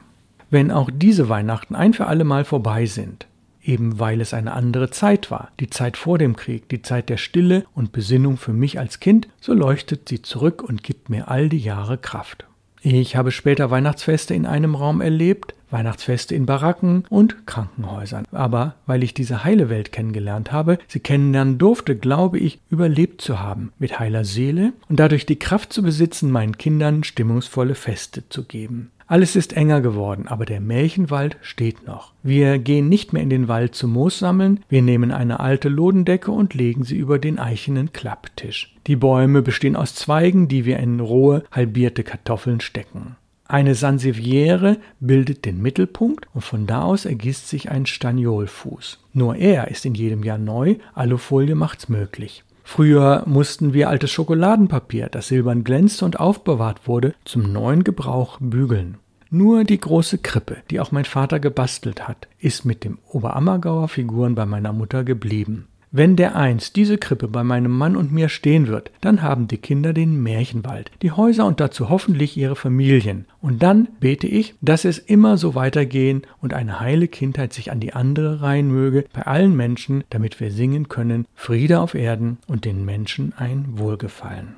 Wenn 0.51 0.69
auch 0.69 0.91
diese 0.93 1.29
Weihnachten 1.29 1.73
ein 1.73 1.95
für 1.95 2.05
allemal 2.05 2.45
vorbei 2.45 2.85
sind, 2.85 3.25
eben 3.63 3.99
weil 3.99 4.21
es 4.21 4.33
eine 4.33 4.53
andere 4.53 4.89
Zeit 4.89 5.31
war, 5.31 5.51
die 5.59 5.69
Zeit 5.69 5.97
vor 5.97 6.17
dem 6.17 6.35
Krieg, 6.35 6.69
die 6.69 6.81
Zeit 6.81 7.09
der 7.09 7.17
Stille 7.17 7.65
und 7.73 7.91
Besinnung 7.91 8.37
für 8.37 8.53
mich 8.53 8.79
als 8.79 8.99
Kind, 8.99 9.27
so 9.39 9.53
leuchtet 9.53 10.09
sie 10.09 10.21
zurück 10.21 10.63
und 10.63 10.83
gibt 10.83 11.09
mir 11.09 11.29
all 11.29 11.49
die 11.49 11.59
Jahre 11.59 11.97
Kraft. 11.97 12.45
Ich 12.81 13.15
habe 13.15 13.31
später 13.31 13.69
Weihnachtsfeste 13.69 14.33
in 14.33 14.45
einem 14.45 14.73
Raum 14.73 15.01
erlebt, 15.01 15.53
Weihnachtsfeste 15.71 16.35
in 16.35 16.45
Baracken 16.45 17.05
und 17.09 17.47
Krankenhäusern. 17.47 18.25
Aber 18.31 18.75
weil 18.85 19.03
ich 19.03 19.13
diese 19.13 19.43
heile 19.43 19.69
Welt 19.69 19.91
kennengelernt 19.91 20.51
habe, 20.51 20.77
sie 20.87 20.99
kennenlernen 20.99 21.57
durfte, 21.57 21.95
glaube 21.95 22.39
ich, 22.39 22.59
überlebt 22.69 23.21
zu 23.21 23.39
haben, 23.39 23.71
mit 23.79 23.99
heiler 23.99 24.25
Seele 24.25 24.73
und 24.89 24.99
dadurch 24.99 25.25
die 25.25 25.39
Kraft 25.39 25.73
zu 25.73 25.81
besitzen, 25.83 26.31
meinen 26.31 26.57
Kindern 26.57 27.03
stimmungsvolle 27.03 27.75
Feste 27.75 28.27
zu 28.29 28.43
geben. 28.43 28.91
Alles 29.11 29.35
ist 29.35 29.51
enger 29.51 29.81
geworden, 29.81 30.29
aber 30.29 30.45
der 30.45 30.61
Märchenwald 30.61 31.35
steht 31.41 31.85
noch. 31.85 32.13
Wir 32.23 32.59
gehen 32.59 32.87
nicht 32.87 33.11
mehr 33.11 33.21
in 33.21 33.29
den 33.29 33.49
Wald 33.49 33.75
zum 33.75 33.91
Moos 33.91 34.19
sammeln, 34.19 34.61
wir 34.69 34.81
nehmen 34.81 35.11
eine 35.11 35.41
alte 35.41 35.67
Lodendecke 35.67 36.31
und 36.31 36.53
legen 36.53 36.85
sie 36.85 36.95
über 36.95 37.19
den 37.19 37.37
eichenen 37.37 37.91
Klapptisch. 37.91 38.73
Die 38.87 38.95
Bäume 38.95 39.41
bestehen 39.41 39.75
aus 39.75 39.95
Zweigen, 39.95 40.47
die 40.47 40.63
wir 40.63 40.77
in 40.77 41.01
rohe, 41.01 41.43
halbierte 41.51 42.03
Kartoffeln 42.03 42.61
stecken. 42.61 43.17
Eine 43.51 43.75
Sanseviere 43.75 44.77
bildet 45.01 45.43
den 45.43 45.61
Mittelpunkt 45.61 46.25
und 46.33 46.39
von 46.39 46.67
da 46.67 46.83
aus 46.83 47.03
ergießt 47.03 47.49
sich 47.49 47.69
ein 47.69 47.85
Staniolfuß. 47.85 48.99
Nur 49.11 49.35
er 49.35 49.67
ist 49.67 49.85
in 49.85 49.93
jedem 49.93 50.23
Jahr 50.23 50.37
neu, 50.37 50.77
Alufolie 50.93 51.55
macht's 51.55 51.89
möglich. 51.89 52.45
Früher 52.63 53.23
mussten 53.25 53.73
wir 53.73 53.89
altes 53.89 54.09
Schokoladenpapier, 54.09 55.09
das 55.09 55.27
silbern 55.27 55.65
glänzte 55.65 56.05
und 56.05 56.17
aufbewahrt 56.17 56.87
wurde, 56.87 57.13
zum 57.25 57.51
neuen 57.51 57.83
Gebrauch 57.83 58.37
bügeln. 58.39 58.99
Nur 59.29 59.65
die 59.65 59.81
große 59.81 60.19
Krippe, 60.19 60.59
die 60.69 60.79
auch 60.79 60.93
mein 60.93 61.03
Vater 61.03 61.41
gebastelt 61.41 62.07
hat, 62.07 62.29
ist 62.39 62.63
mit 62.63 62.85
dem 62.85 62.99
Oberammergauer 63.09 63.89
Figuren 63.89 64.33
bei 64.33 64.45
meiner 64.45 64.71
Mutter 64.71 65.03
geblieben. 65.03 65.67
Wenn 65.93 66.15
der 66.15 66.37
einst 66.37 66.77
diese 66.77 66.97
Krippe 66.97 67.27
bei 67.27 67.43
meinem 67.43 67.77
Mann 67.77 67.97
und 67.97 68.13
mir 68.13 68.29
stehen 68.29 68.67
wird, 68.67 68.91
dann 69.01 69.21
haben 69.21 69.49
die 69.49 69.57
Kinder 69.57 69.91
den 69.91 70.23
Märchenwald, 70.23 70.89
die 71.01 71.11
Häuser 71.11 71.45
und 71.45 71.59
dazu 71.59 71.89
hoffentlich 71.89 72.37
ihre 72.37 72.55
Familien. 72.55 73.25
Und 73.41 73.61
dann 73.61 73.89
bete 73.99 74.25
ich, 74.25 74.55
dass 74.61 74.85
es 74.85 74.99
immer 74.99 75.35
so 75.35 75.53
weitergehen 75.53 76.21
und 76.39 76.53
eine 76.53 76.79
heile 76.79 77.09
Kindheit 77.09 77.51
sich 77.51 77.73
an 77.73 77.81
die 77.81 77.91
andere 77.91 78.41
reihen 78.41 78.71
möge 78.71 79.03
bei 79.11 79.23
allen 79.23 79.53
Menschen, 79.53 80.05
damit 80.09 80.39
wir 80.39 80.49
singen 80.51 80.87
können, 80.87 81.27
Friede 81.35 81.81
auf 81.81 81.93
Erden 81.93 82.37
und 82.47 82.63
den 82.63 82.85
Menschen 82.85 83.33
ein 83.35 83.65
Wohlgefallen. 83.77 84.55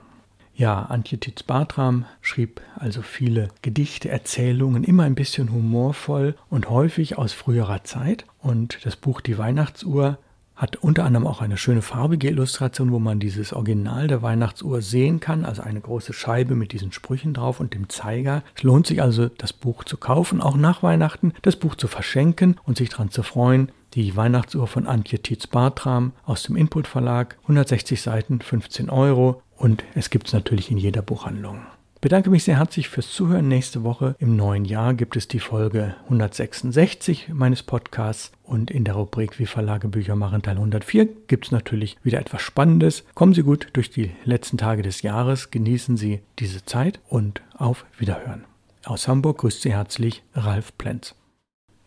Ja, 0.55 0.83
Antje 0.83 1.19
Titz-Bartram 1.19 2.05
schrieb 2.21 2.61
also 2.75 3.01
viele 3.01 3.47
Gedichte, 3.63 4.09
Erzählungen, 4.09 4.83
immer 4.83 5.01
ein 5.01 5.15
bisschen 5.15 5.51
humorvoll 5.51 6.35
und 6.51 6.69
häufig 6.69 7.17
aus 7.17 7.33
früherer 7.33 7.83
Zeit. 7.83 8.25
Und 8.37 8.85
das 8.85 8.95
Buch 8.95 9.19
Die 9.19 9.39
Weihnachtsuhr 9.39 10.19
hat 10.55 10.77
unter 10.77 11.05
anderem 11.05 11.25
auch 11.27 11.41
eine 11.41 11.57
schöne 11.57 11.81
farbige 11.81 12.29
Illustration, 12.29 12.91
wo 12.91 12.99
man 12.99 13.19
dieses 13.19 13.53
Original 13.53 14.07
der 14.07 14.21
Weihnachtsuhr 14.21 14.81
sehen 14.81 15.19
kann, 15.19 15.45
also 15.45 15.61
eine 15.61 15.81
große 15.81 16.13
Scheibe 16.13 16.55
mit 16.55 16.71
diesen 16.71 16.91
Sprüchen 16.91 17.33
drauf 17.33 17.59
und 17.59 17.73
dem 17.73 17.89
Zeiger. 17.89 18.43
Es 18.55 18.63
lohnt 18.63 18.87
sich 18.87 19.01
also, 19.01 19.29
das 19.29 19.53
Buch 19.53 19.83
zu 19.83 19.97
kaufen, 19.97 20.41
auch 20.41 20.55
nach 20.55 20.83
Weihnachten, 20.83 21.33
das 21.41 21.55
Buch 21.55 21.75
zu 21.75 21.87
verschenken 21.87 22.57
und 22.65 22.77
sich 22.77 22.89
daran 22.89 23.09
zu 23.09 23.23
freuen. 23.23 23.71
Die 23.95 24.15
Weihnachtsuhr 24.15 24.67
von 24.67 24.87
Antje 24.87 25.19
Tietz-Bartram 25.19 26.13
aus 26.25 26.43
dem 26.43 26.55
Input 26.55 26.87
Verlag, 26.87 27.37
160 27.43 28.01
Seiten, 28.01 28.41
15 28.41 28.89
Euro 28.89 29.41
und 29.55 29.83
es 29.95 30.09
gibt 30.09 30.27
es 30.27 30.33
natürlich 30.33 30.71
in 30.71 30.77
jeder 30.77 31.01
Buchhandlung 31.01 31.59
bedanke 32.03 32.29
mich 32.29 32.43
sehr 32.43 32.57
herzlich 32.57 32.89
fürs 32.89 33.11
Zuhören. 33.11 33.47
Nächste 33.47 33.85
Woche 33.85 34.15
im 34.19 34.35
neuen 34.35 34.65
Jahr 34.65 34.93
gibt 34.93 35.15
es 35.15 35.29
die 35.29 35.39
Folge 35.39 35.95
166 36.03 37.29
meines 37.33 37.63
Podcasts 37.63 38.33
und 38.43 38.69
in 38.71 38.83
der 38.83 38.95
Rubrik 38.95 39.39
Wie 39.39 39.45
Verlage 39.45 39.87
Bücher 39.87 40.17
machen 40.17 40.41
Teil 40.41 40.57
104 40.57 41.07
gibt 41.27 41.45
es 41.45 41.51
natürlich 41.53 41.95
wieder 42.03 42.19
etwas 42.19 42.41
Spannendes. 42.41 43.05
Kommen 43.15 43.33
Sie 43.33 43.43
gut 43.43 43.69
durch 43.71 43.89
die 43.89 44.11
letzten 44.25 44.57
Tage 44.57 44.81
des 44.81 45.01
Jahres, 45.01 45.49
genießen 45.49 45.95
Sie 45.95 46.19
diese 46.39 46.65
Zeit 46.65 46.99
und 47.07 47.41
auf 47.55 47.85
Wiederhören. 47.97 48.43
Aus 48.83 49.07
Hamburg 49.07 49.37
grüßt 49.37 49.61
Sie 49.61 49.71
herzlich 49.71 50.23
Ralf 50.35 50.77
Plenz. 50.77 51.15